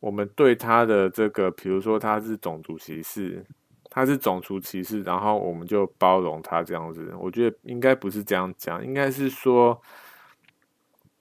[0.07, 3.45] 我们对他的这个，比如说他是种族歧视，
[3.91, 7.13] 他是种族歧视，然后我们就包容他这样子。
[7.19, 9.83] 我觉得应该不是这样讲，应该是说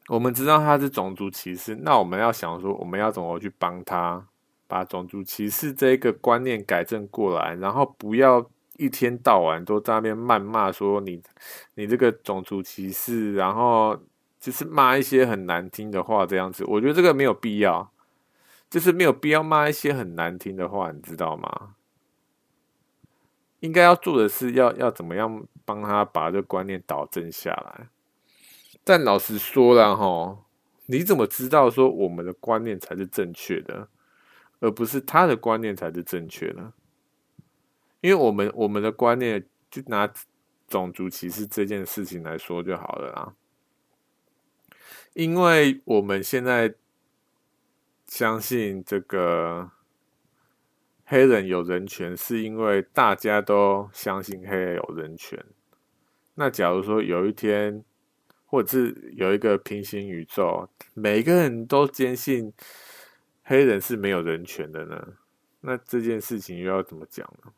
[0.08, 4.24] 我们知道他是种族歧视，那我们要想说，我们要怎么去帮他
[4.68, 11.20] 把种族歧视这个观念改正过来，然后不要一天到晚都在那边谩骂说你
[11.74, 14.00] 你这个种族歧视，然后
[14.40, 16.64] 就是骂一些很难听的话这样子。
[16.68, 17.92] 我觉得这个没有必要，
[18.76, 21.76] 就是没有必要骂一些很难听的话，你知道吗？
[23.62, 27.88] 应该要做的是要要怎么样帮他把这个观念导正下来。
[28.84, 30.40] 但老实说了齁，
[30.88, 33.88] 你怎么知道说我们的观念才是正确的，
[34.60, 36.74] 而不是他的观念才是正确的？
[38.02, 40.12] 因为我们我们的观念就拿
[40.68, 43.34] 种族歧视这件事情来说就好了啦。
[45.14, 46.76] 因为我们现在
[48.08, 49.72] 相信这个
[51.06, 55.44] 黑人有人权，是因为大家都相信黑人有人权。
[56.36, 57.84] 那假如说有一天，
[58.46, 62.54] 或者是有一个平行宇宙，每个人都坚信
[63.44, 65.14] 黑人是没有人权的呢？
[65.62, 67.52] 那这件事情又要怎么讲呢？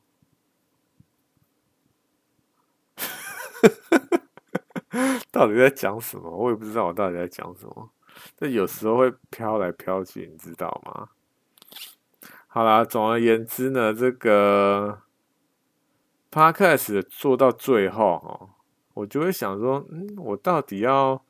[5.31, 6.29] 到底在讲什么？
[6.29, 7.91] 我也不知道我到底在讲什么。
[8.35, 11.09] 这有时候会飘来飘去，你知道吗？
[12.47, 15.01] 好啦，总而言之呢，这个
[16.31, 18.49] Podcast 做到最后哦。
[18.93, 21.23] 我就会想说，嗯，我到底要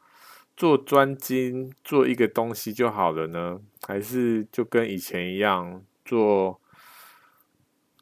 [0.55, 6.61] 做专精做一个东西就好了呢，还是就跟以前一样做，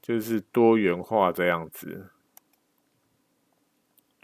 [0.01, 2.11] 就是多元化这样子？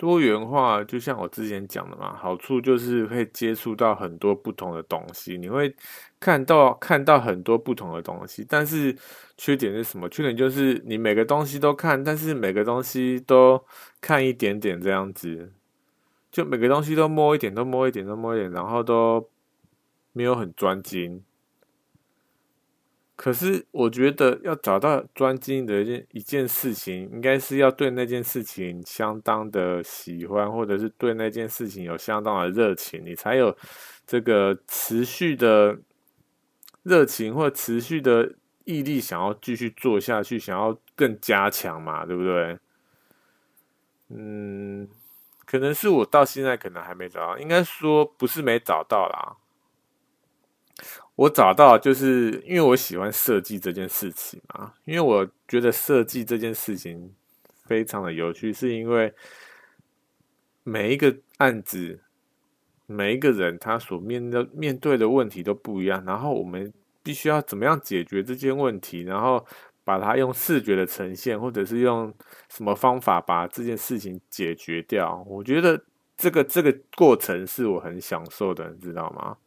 [0.01, 5.71] 多元化就像我之前讲的嘛，好处就是可以接触到很多不同的东西，你会
[6.19, 8.43] 看到看到很多不同的东西。
[8.49, 8.97] 但是
[9.37, 10.09] 缺点是什么？
[10.09, 13.63] 缺点就是你每个东西都看，但是每个东西都
[14.01, 15.53] 看一点点这样子，
[16.31, 19.29] 就每个东西都摸一点，都摸一点，都摸一点，然后都
[20.13, 21.23] 没有很专精。
[23.21, 33.55] 可是我觉得要找到专精的一件一件事情，应该是要对那件事情相当的喜欢，或者是对那件事情有相当的热情，你才有
[34.07, 35.77] 这个持续的
[36.81, 42.57] 热情或持续的毅力，想要继续做下去，想要更加强嘛，对不对？
[44.09, 44.89] 嗯，
[45.45, 49.37] 可能是我到现在可能还没找到，应该说不是没找到啦。
[51.21, 57.13] 我找到，就是因为我喜欢设计这件事情嘛，因为我觉得设计这件事情
[57.65, 59.13] 非常的有趣，是因为
[60.63, 61.99] 每一个案子，
[62.87, 69.45] 每一个人他所面的面对的问题都不一样，然后我们必须要怎么样解决这件问题，然后
[69.83, 72.11] 把它用视觉的呈现，或者是用
[72.49, 75.23] 什么方法把这件事情解决掉。
[75.27, 75.79] 我觉得
[76.17, 79.37] 这个这个过程是我很享受的，你知道吗？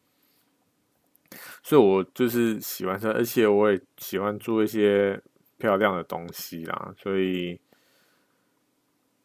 [1.62, 5.20] 所以，我就是喜欢它，而且我也喜欢做一些
[5.58, 6.94] 漂亮的东西啦。
[6.96, 7.60] 所以，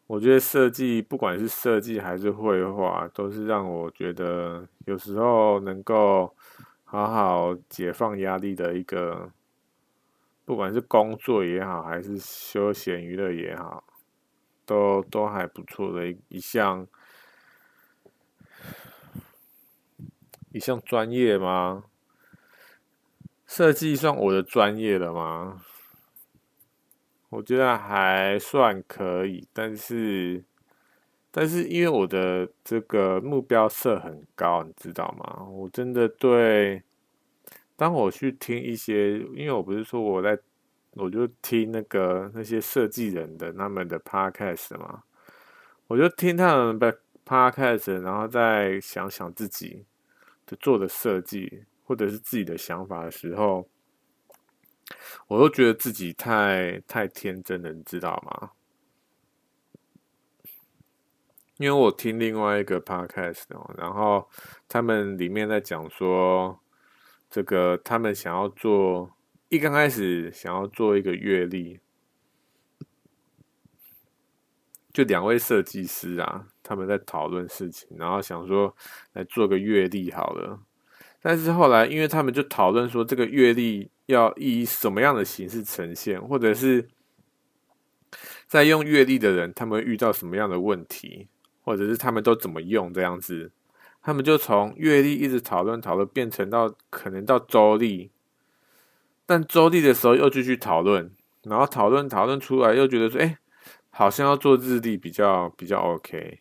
[0.06, 6.34] 我觉得设计，不管是设计还是绘画，都是让我觉得有时候能够
[6.84, 9.30] 好好解放压力的一个，
[10.44, 13.84] 不管是工作也好，还是休闲娱乐也好，
[14.66, 16.86] 都都还不错的一一项
[20.52, 21.84] 一项专业吗？
[23.50, 25.60] 设计算我的专业了吗？
[27.30, 30.44] 我觉得还算可以，但是，
[31.32, 35.44] 但是因为我的这个目标设很高，你知道吗？
[35.50, 36.80] 我真的对，
[37.74, 40.38] 当我去听一些，因为我不是说我在，
[40.92, 45.02] 我就听那个那些设计人的他们的 podcast 嘛，
[45.88, 49.84] 我就听他们的 podcast，然后再想想自己
[50.46, 51.64] 的做的设计。
[51.90, 53.68] 或者是自己的想法的时候，
[55.26, 58.52] 我都觉得自己太太天真了，你知道吗？
[61.56, 63.42] 因为我听另外一个 podcast，
[63.76, 64.30] 然后
[64.68, 66.60] 他们里面在讲说，
[67.28, 69.10] 这个他们想要做，
[69.48, 71.80] 一刚开始想要做一个月历，
[74.92, 78.76] 就两位设计师啊，他们在讨论事情，然后想说
[79.14, 80.60] 来做个月历好了。
[81.22, 86.88] 但是后来，因为他们就讨论说，这个月历要以什么样的形式呈现，或者是
[88.46, 91.28] 在用月历的人，他们遇到什么样的问题，
[91.62, 93.52] 或者是他们都怎么用这样子，
[94.02, 98.10] 他们就从月历一直讨论讨论，变成到可能到周历，
[99.26, 101.12] 但周历的时候又继续讨论，
[101.42, 103.36] 然后讨论讨论出来，又觉得说，哎，
[103.90, 106.40] 好像要做日历比较比较 OK。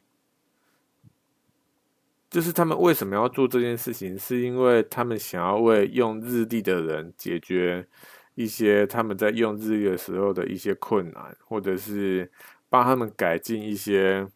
[2.30, 7.88] 就是他们为什么要做这件事情，是因为他们想要为用日历的人解决
[8.36, 12.32] 一些他们在用日历的时候的一些困难，或者是
[12.70, 14.28] 帮他们改进一些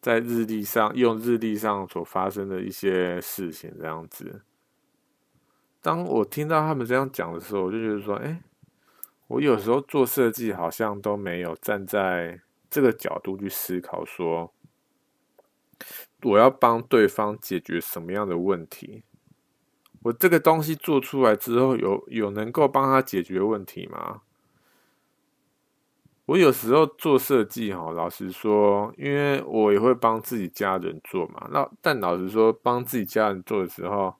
[0.00, 4.42] 在日历上用日历上所发生的一些事情，这样子。
[5.82, 8.40] 当我听到他们这样讲的时候，我就觉得说，哎，
[9.26, 12.40] 我有时候做设计好像都没有站在
[12.70, 14.54] 这个角度去思考说。
[16.24, 19.04] 我要帮对方解决什么样的问题？
[20.02, 24.22] 我这个东西做出来之后，有有能够帮他解决问题吗？
[26.26, 31.46] 我有时候做设计，哈，老实说，因为我也会帮自己家人做嘛。
[31.50, 34.14] 那但老实说，帮自己家人做的时候，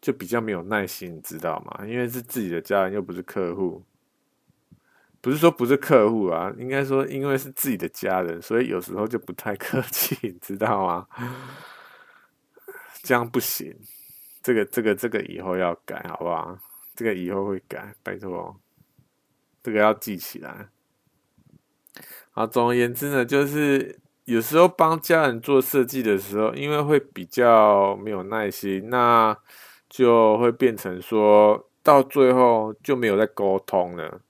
[0.00, 1.84] 就比较没有耐心，你知道吗？
[1.84, 3.82] 因为是自己的家人，又不是客户。
[5.28, 11.06] 不是说不是客户啊，应该说因为是自己的家人，所以有时候就不太客气，你知道吗？
[13.04, 13.76] 这样不行，
[14.42, 16.58] 这个这个这个以后要改，好不好？
[16.96, 18.56] 这个以后会改，拜托，
[19.62, 20.70] 这个要记起来。
[22.30, 29.36] 好，总而言之呢，就是有时候帮家人做设计的时候，因为会比较没有耐心，那
[29.90, 34.22] 就会变成说到最后就没有再沟通了。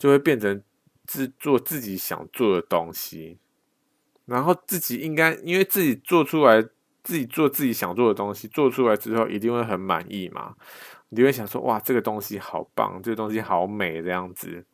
[0.00, 0.62] 就会变成
[1.06, 3.38] 自做自己想做的东西，
[4.24, 6.62] 然后自己应该因为自己做出来，
[7.04, 10.56] 自己做自己想做的东西，做出来之后一定会很满意嘛。
[11.10, 14.64] 你就会想说，哇，这个东西好棒，这个东西好美，这样子。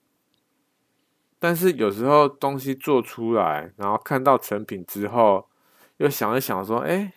[1.40, 5.48] 但是有时候东西做出来，然后看到成品之后，
[5.96, 7.14] 又想一想说，哎，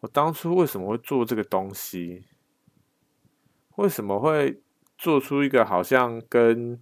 [0.00, 2.24] 我当初为什么会做这个东西？
[3.76, 4.60] 为什么会
[4.96, 6.80] 做出一个好像跟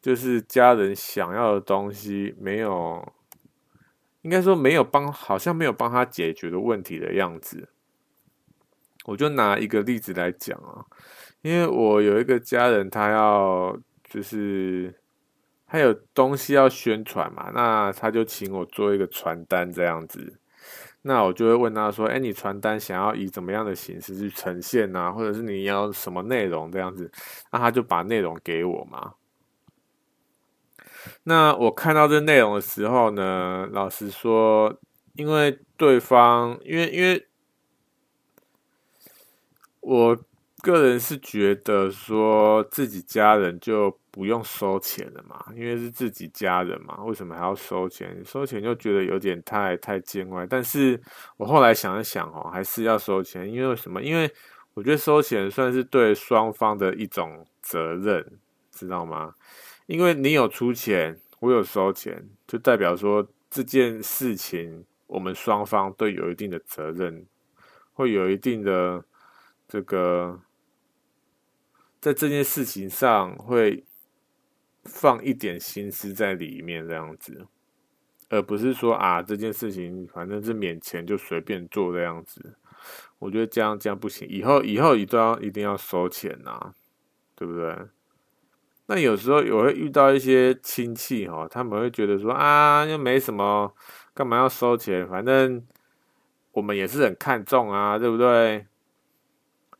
[0.00, 3.12] 就是家人想要的东西，没有，
[4.22, 7.68] 应该说没有帮，好像没有帮他解决的问题的样子。
[9.04, 10.84] 我就拿一个例子来讲啊，
[11.42, 14.94] 因为我有一个家人，他要就是
[15.66, 20.38] 他有东西要宣传嘛，那他就请我做一个传单这样子。
[21.02, 25.10] 那我就会问他说：“哎，你传单想要以怎么样的形式去呈现啊？
[25.10, 27.10] 或者是你要什么内容这样子？”
[27.50, 29.14] 那他就把内容给我嘛。
[31.24, 34.74] 那我看到这内容的时候呢，老实说，
[35.14, 37.26] 因为对方，因为因为，
[39.80, 40.16] 我
[40.62, 48.20] 个人是觉得说自己家人就不用收钱了嘛，因为是自己家人嘛，为什么还要收钱？
[48.24, 50.46] 收钱就觉得有点太太见外。
[50.48, 51.00] 但是
[51.36, 54.02] 我后来想一想哦，还是要收钱，因为什么？
[54.02, 54.30] 因为
[54.74, 58.24] 我觉得收钱算是对双方的一种责任，
[58.72, 59.34] 知道吗？
[59.88, 67.24] 因为你有出钱，我有收钱，就代表说这件事情我们双方都有一定的责任，
[67.94, 69.02] 会有一定的
[69.66, 70.42] 这个，
[72.02, 73.82] 在这件事情上会
[74.84, 77.46] 放一点心思在里面，这样子，
[78.28, 82.58] 而不是说啊这件事情反正是免钱就随便做这样子。
[83.18, 86.74] 我觉得这样这样不行，以后以后一定要一定要收钱呐，
[87.34, 87.74] 对不对？
[88.90, 93.74] 那有时候也会遇到一些亲戚哈，他们会觉得说啊，又没什么，
[94.14, 95.06] 干嘛要收钱？
[95.06, 95.62] 反正
[96.52, 98.66] 我们也是很看重啊，对不对？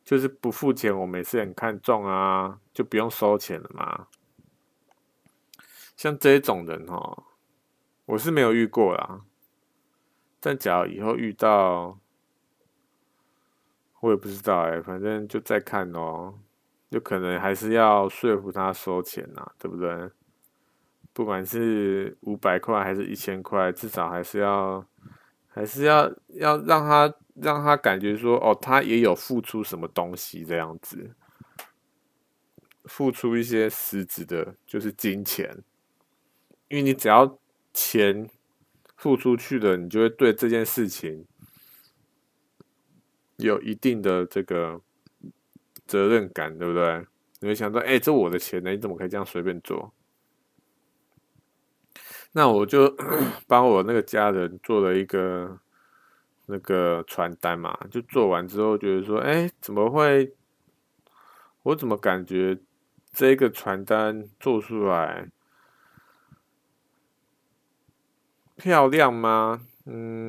[0.05, 4.05] 就是不付钱，我们也是很看重啊，就不用收钱了嘛。
[5.97, 7.23] 像这种人哈，
[8.05, 9.21] 我是没有遇过啦。
[10.39, 11.99] 但假如以后遇到，
[14.01, 16.35] 我也不知道哎，反正就再看哦。
[16.89, 20.09] 就可能还是要说服他收钱呐、啊，对不对？
[21.13, 24.83] 不管是五百块还是一千块，至少还是要，
[25.47, 31.15] 还是要要让他让他感觉说，哦，他也有付出什么东西这样子，
[32.85, 35.63] 付出一些实质的，就是金钱。
[36.69, 37.37] 因为你只要
[37.73, 38.29] 钱
[38.95, 41.27] 付出去了，你就会对这件事情
[43.37, 44.81] 有一定的这个。
[45.89, 47.03] 责任感对不对？
[47.41, 49.91] 你会想到，哎，这我的钱呢，你怎么可以这样随便做？
[52.31, 52.95] 那我就
[53.47, 55.59] 帮我那个家人做了一个
[56.45, 60.35] 那个传单嘛，就做完之后觉得说，哎，怎么会？
[61.63, 62.59] 我怎么感觉
[63.11, 65.29] 这个传单做出来
[68.57, 69.61] 漂亮吗？
[69.85, 70.28] 嗯。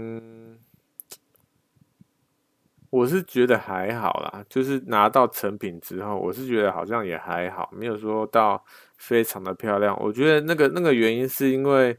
[2.90, 8.64] 我是觉得还好啦，就是拿到成品之后，我是觉得好像也还好，没有说到
[8.96, 9.96] 非常的漂亮。
[10.00, 11.96] 我觉得那个那个原因是因为，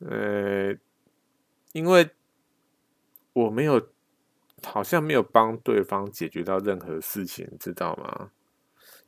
[0.00, 0.74] 呃，
[1.72, 2.10] 因为
[3.32, 3.80] 我没有，
[4.64, 8.30] 好像没有帮对方解决到任何事情，知道吗？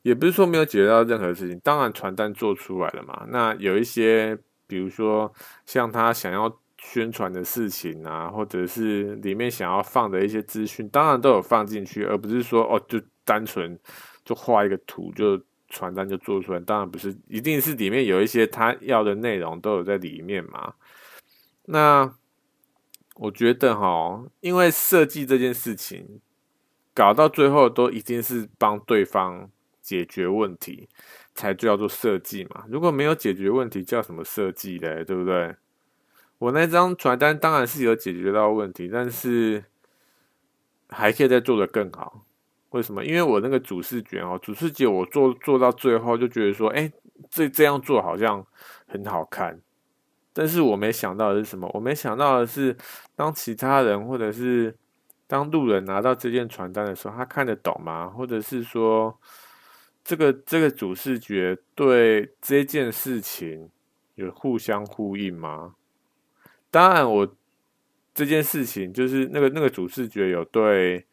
[0.02, 3.26] 也不是说没有解决到任何事情，当然传单做出来了嘛。
[3.28, 4.38] 那有一些，
[4.68, 5.32] 比如说
[5.66, 13.78] 像他想要宣传的事情啊，或者是里面想要放的一些资讯，当然都有放进去，而不是说哦，就单纯
[14.24, 16.60] 就画一个图就传单就做出来。
[16.60, 20.74] 当然不是，一定是里面有一些他要的内容都有在里面嘛。
[21.66, 22.12] 那
[23.14, 26.20] 我觉得哈，因为设计这件事情
[26.94, 29.50] 搞到最后都一定是帮对方。
[29.82, 30.88] 解决问题
[31.34, 35.02] 才叫做设计嘛，如果没有解决问题，叫什么设计嘞？
[35.02, 35.52] 对不对？
[36.40, 39.62] 我那张传单当然是有解决到问题，但是
[40.88, 42.24] 还可以再做得更好。
[42.70, 43.04] 为什么？
[43.04, 46.90] 因为我那个主视觉哦，主视觉我做做到最后就觉得说，哎，
[47.28, 48.44] 这这样做好像
[48.86, 49.60] 很好看，
[50.32, 51.70] 但是我没想到的是什么？
[51.74, 52.74] 我没想到的是，
[53.14, 54.74] 当其他人或者是
[55.26, 58.08] 当路人拿到这件传单的时候，他看得懂吗？
[58.08, 59.16] 或者是说？
[60.02, 63.68] 这个这个主视觉对这件事情
[64.14, 65.74] 有互相呼应吗？
[66.70, 67.36] 当然，我
[68.14, 71.04] 这件事情就是那个那个主视觉有对，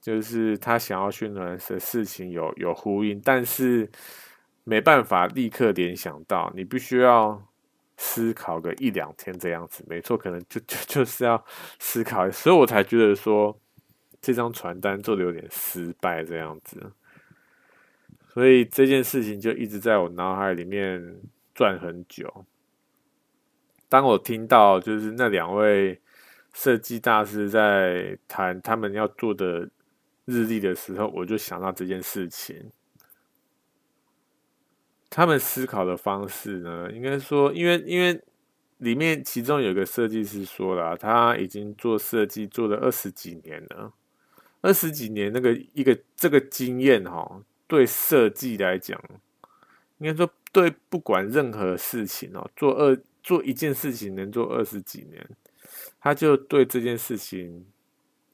[0.00, 3.88] 就是他想要宣传的事情有有呼应，但是
[4.64, 7.40] 没办法立刻联想到，你必须要
[7.96, 9.84] 思考个一两天这样子。
[9.86, 11.44] 没错，可能就就就是要
[11.78, 13.56] 思考，所以我才觉得说
[14.20, 16.92] 这张传单做的有点失败这样子。
[18.32, 21.20] 所以这件事情就一直在我脑海里面
[21.54, 22.44] 转很久。
[23.94, 26.00] 当我听到就是那两位
[26.52, 29.70] 设计大师在谈他们要做的
[30.24, 32.72] 日历的时候，我就想到这件事情。
[35.08, 38.20] 他们思考的方式呢，应该说，因为因为
[38.78, 43.92] 里面其中有个设计师说了，他已经做设计做了二十几年了，
[44.60, 47.40] 二十几年那个一个这个经验哈。
[47.68, 49.00] 对设计来讲，
[49.98, 55.28] 应该说对不管任何事情哦，做二做一件事情能做二十几年，
[55.98, 57.66] 他就对这件事情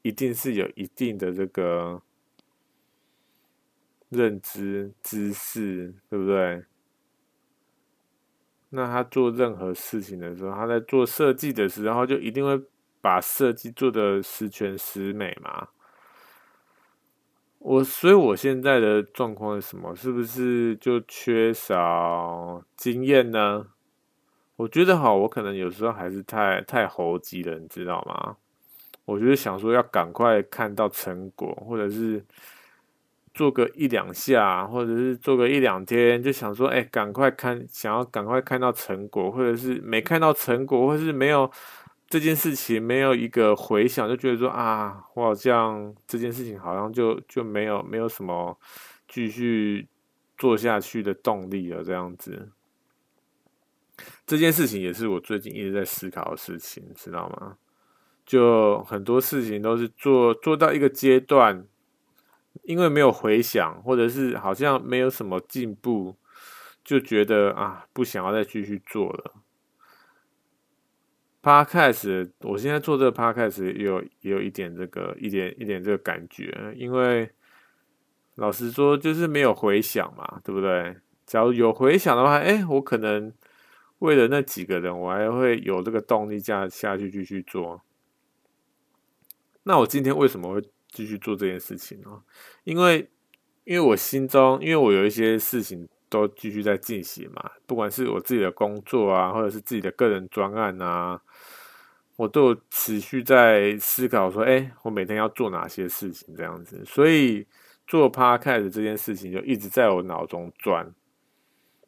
[0.03, 2.03] 一定是有一定的这个
[4.09, 6.65] 认知知识，对不对？
[8.71, 12.61] 那他做任何事情的时候，他在做设计的时候，就一定会
[13.01, 15.69] 把设计做得十全十美嘛。
[17.59, 19.95] 我所以，我现在的状况是什么？
[19.95, 23.67] 是不是就缺少经验呢？
[24.61, 28.37] 我觉得哈，我可能有时候还是太太猴急了，你知道吗？
[29.07, 32.23] 我觉得想说要赶快看到成果，或者是
[33.33, 41.51] 做个一两下，或者是做个一两天，就想说，哎，赶快看，想要赶快看到成果，或者是没看到成果，或者是没有。
[42.11, 48.59] 这件事情没有一个回响，就觉得说啊，我好像这件事情好像就就没有没有什么
[49.07, 49.87] 继续
[50.37, 52.51] 做下去的动力了，这样子。
[54.27, 57.57] 这件事情也是我最近一直在思考的事情，知道吗？
[58.25, 61.67] 就很多事情都是做做到一个阶段，
[62.63, 66.17] 因为没有回响，或者是好像没有什么进步，
[66.85, 69.35] 就觉得啊，不想要再继续做了。
[71.43, 77.31] Podcast，我现在做这个 Podcast 也有也有一点这个一点一点这个感觉，因为
[78.35, 80.97] 老实说就是没有回响嘛，对不对？
[81.27, 83.33] 假如有回响的话，哎，我可能
[84.01, 87.81] 为了那几个人，我还会有这个动力下下去继续做。
[89.63, 92.23] 那我今天为什么会继续做这件事情呢？
[92.65, 93.09] 因为
[93.65, 95.89] 因为我心中，因为我有一些事情。
[96.11, 101.23] 都继续在进行嘛，不管是我自己的工作啊，或者是自己的个人专案啊，
[102.17, 106.85] 我都持续在思考说，哎，我每天要做哪些事情这样子。
[106.85, 107.47] 所以
[107.87, 110.93] 做 Podcast 这件事情就一直在我脑中转。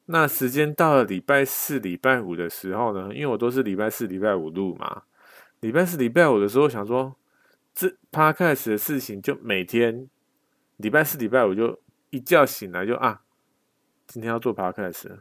[0.07, 5.03] 那时间到了礼拜四、礼拜五的时候呢，因为我都是礼拜四、礼拜五录嘛，
[5.61, 7.17] 礼拜四、礼拜五的时候想说，
[7.73, 10.09] 这 Podcast 的事情就每天
[10.77, 11.81] 礼拜四、礼拜五就
[12.11, 13.23] 一觉醒来就啊。
[14.09, 15.21] 今天要做 podcast，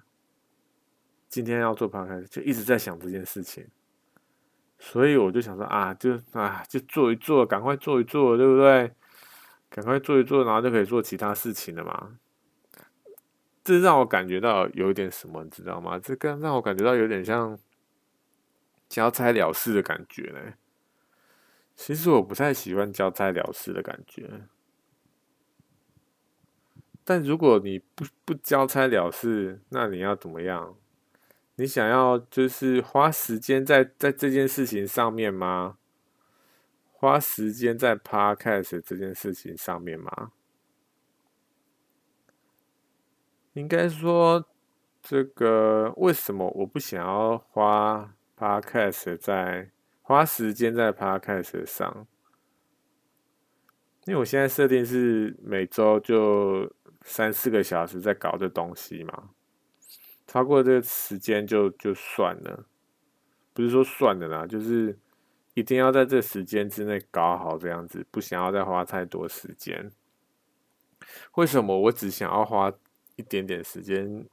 [1.29, 3.65] 今天要做 podcast，就一直在想这件事情，
[4.79, 8.91] 所以我就想说啊，就啊，就做一做，赶快做一做，对不对？
[9.69, 12.17] 赶快做一做，然后就可以做其他事情了嘛。
[13.63, 15.99] 这让我感觉到有一点什么，你知道吗？
[15.99, 17.57] 这更让我感觉到有点像
[18.89, 20.53] 交差了事的感觉嘞。
[21.75, 24.41] 其实我不太喜欢交差了事的感觉。
[27.03, 30.75] 但如果你不不交差了事，那你要怎么样？
[31.55, 35.77] 你想要就是花时间在在这件事情上面吗？
[36.91, 40.31] 花时间在 Podcast 这件事情上面吗？
[43.53, 44.45] 应该说，
[45.01, 49.69] 这个为什么我不想要花 Podcast 在
[50.01, 52.07] 花时间在 Podcast 上？
[54.05, 56.71] 因为我现在设定是每周就
[57.03, 59.29] 三四个小时在搞这东西嘛，
[60.25, 62.65] 超过这个时间就就算了，
[63.53, 64.97] 不是说算了啦，就是
[65.53, 69.91] 一定要在这时间之内搞好这样子，不想要再花太多时间。
[71.35, 72.71] 为什么我只想要花
[73.15, 74.25] 一点点时间？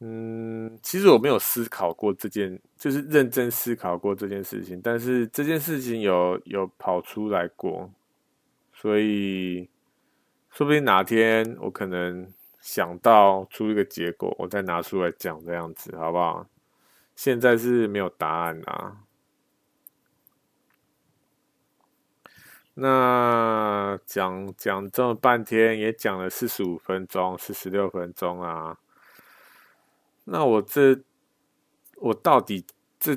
[0.00, 4.80] 嗯，其实我没有思考过这件，就是认真思考过这件事情。
[4.82, 7.90] 但是这件事情有有跑出来过，
[8.72, 9.68] 所以
[10.50, 16.46] 说不定哪天我可能想到出一个结果，我再拿出来讲这样子，好不好？
[17.16, 19.00] 现在是没有答案啊。
[22.74, 23.53] 那
[24.04, 28.78] 讲讲这么半天，也讲了四十五分钟、四十六分钟啊。
[30.24, 31.00] 那我这，
[31.96, 32.64] 我到底
[32.98, 33.16] 这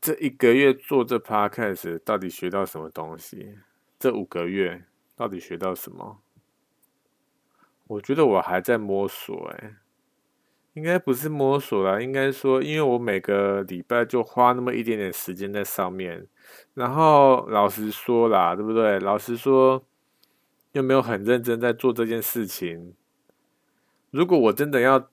[0.00, 3.58] 这一个月做这 podcast 到底学到什么东西？
[3.98, 4.84] 这五个月
[5.14, 6.20] 到底学到什么？
[7.86, 9.74] 我觉得我还在摸索，哎，
[10.74, 16.24] 应该不是摸索啦，应该说，因为我每个礼拜就花那么一点点时间在上面，
[16.74, 19.00] 然后老实说啦，对不对？
[19.00, 19.84] 老实说，
[20.72, 22.94] 又没有很认真在做这件事情。
[24.10, 25.08] 如果我真的要。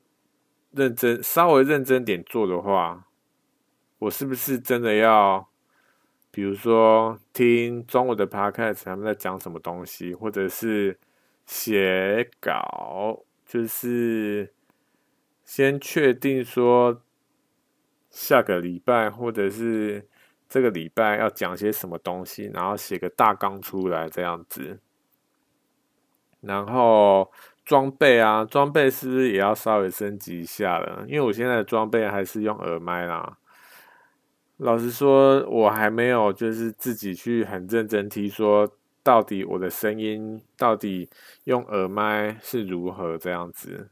[0.72, 3.08] 认真，稍微认真点做的话，
[4.00, 5.50] 我是不是真的要，
[6.30, 11.00] 比如说听中午的 podcast 他们在讲什么东西，或者是
[11.46, 14.54] 写稿，就是
[15.46, 17.02] 先确定说
[18.12, 20.08] 下个礼拜或者是
[20.50, 24.80] 这个礼拜要讲些什么东西，然后写个大纲出来这样子，
[26.48, 27.32] 然后。
[27.68, 31.04] 装备啊，装备是不是也要稍微升级一下了？
[31.06, 33.38] 因为我现在的装备还是用耳麦啦。
[34.56, 38.72] 老实说，我还没有就是自己去很认真听说，
[39.04, 41.10] 到底我的声音到底
[41.44, 43.90] 用耳麦是如何这样子。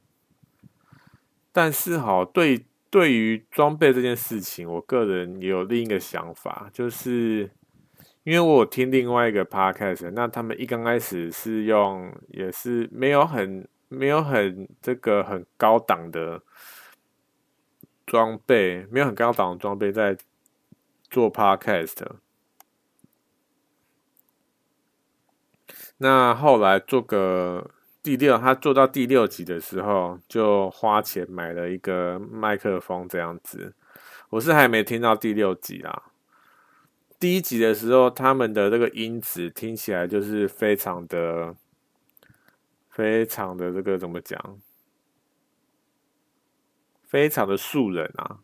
[1.51, 7.49] 但是哈，对对于装备这件事情，我个人也有另一个想法，就是。
[8.25, 16.41] 因为我有听另外一个 podcast，那他们一刚开始是用，也是没有很没有很这个很高档的
[18.07, 20.17] 装备，没有很高档的装备在
[21.11, 22.03] 做 podcast。
[25.97, 27.69] 那后来做个
[28.01, 33.75] 第六，他做到第六集的时候，就花钱买了一个麦克风这样子。
[34.29, 36.05] 我是还没听到第六集啦。
[37.17, 41.55] 第一集的时候，他们的这个音质听起来就是非常的、
[42.89, 44.59] 非常的这个怎么讲？
[47.07, 48.39] 非常的素人啊，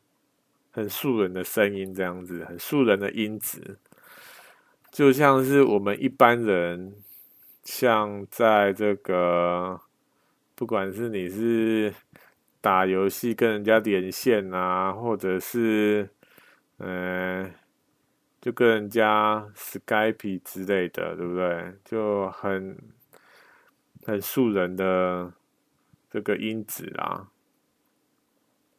[0.71, 3.77] 很素人的声音这样子，很素人的音质，
[4.89, 6.95] 就像是我们一般人，
[7.63, 9.81] 像在这个，
[10.55, 11.93] 不管是你是
[12.61, 16.09] 打游戏跟人家连线啊，或者是
[16.77, 17.51] 嗯。
[18.41, 21.75] 就跟人家 Skype 之类的，对不对？
[21.85, 22.75] 就很
[24.03, 25.31] 很素人的
[26.09, 27.29] 这个音质啊。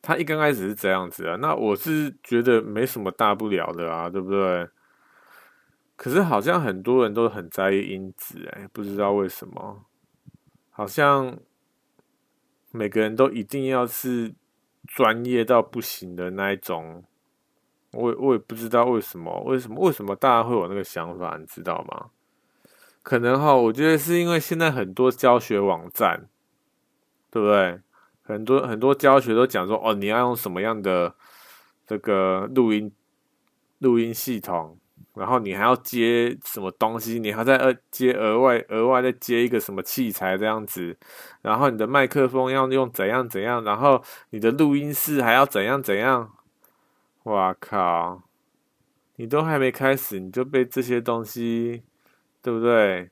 [0.02, 4.68] 他一刚开始是这样子啊，那我是觉得没什么大不了的啊，对不对？
[5.94, 9.84] 可是好像很多人都很在意音质，哎，不知道为什么，
[10.70, 11.38] 好像
[12.72, 14.34] 每个人都一定要是
[14.88, 17.04] 专业到不行的那一种。
[17.92, 22.10] 我我也不知道为什么，为什么为什么大家会有那个想法，你知道吗？
[23.02, 26.28] 可能哈，我觉得是因为现在很多教学网站，
[27.30, 27.80] 对不对？
[28.22, 31.12] 很多很多教学都讲说，哦，你要用什么样的
[31.84, 32.90] 这个录音
[33.80, 34.78] 录音系统，
[35.14, 40.96] 然后你还要接什么东西，你还在呃接额外额外再接一个什么器材这样子，
[41.42, 46.32] 然后你的麦克风要用怎样怎样，然后你的录音室还要怎样怎样。
[47.24, 48.22] 哇靠！
[49.16, 51.82] 你都还没开始，你就被这些东西，
[52.40, 53.10] 对不对？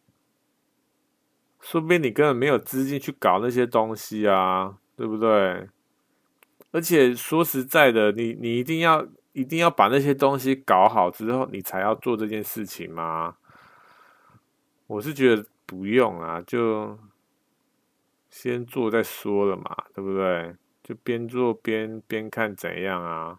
[1.61, 5.69] 说不定你根本没有资金去搞那些东西啊，对不对？
[6.73, 13.37] 而且说实在的，你你一定要一定要把那些东西搞好之后，你才要做这件事情吗？
[14.87, 16.99] 我是觉得不用啊，就
[18.31, 20.57] 先做再说了嘛，对不对？
[20.83, 23.39] 就边做边边看怎样啊。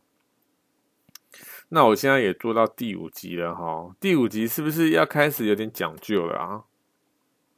[1.74, 6.63] 那我现在也做到第五集了哈，第五集是不是要开始有点讲究了啊？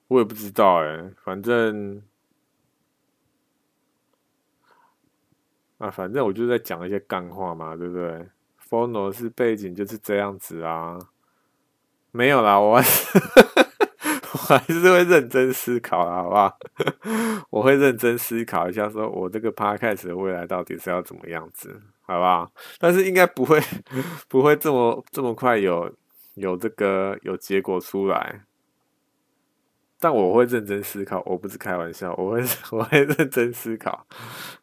[0.07, 1.99] 我也不知道哎、反正
[5.79, 8.27] 啊，反正我就在讲一些干话嘛，对不对
[8.69, 10.99] ？Fono 是背景就是这样子啊，
[12.11, 13.17] 没有啦，我还是
[14.33, 16.59] 我还是会认真思考啦，好不好？
[17.49, 22.49] 我会认真思考一下，说我这个 Podcast 的未来到底是要怎么样子，好吧？
[22.79, 23.59] 但是应该不会
[24.29, 25.91] 不会这么这么快有
[26.35, 28.41] 有这个有结果出来。
[29.99, 34.05] 但我会认真思考，我不是开玩笑，我会 我会认真思考，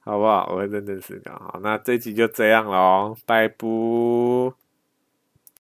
[0.01, 0.47] 好不好？
[0.53, 1.33] 我会认真思考。
[1.39, 4.70] 好，那这期就这样喽，拜拜。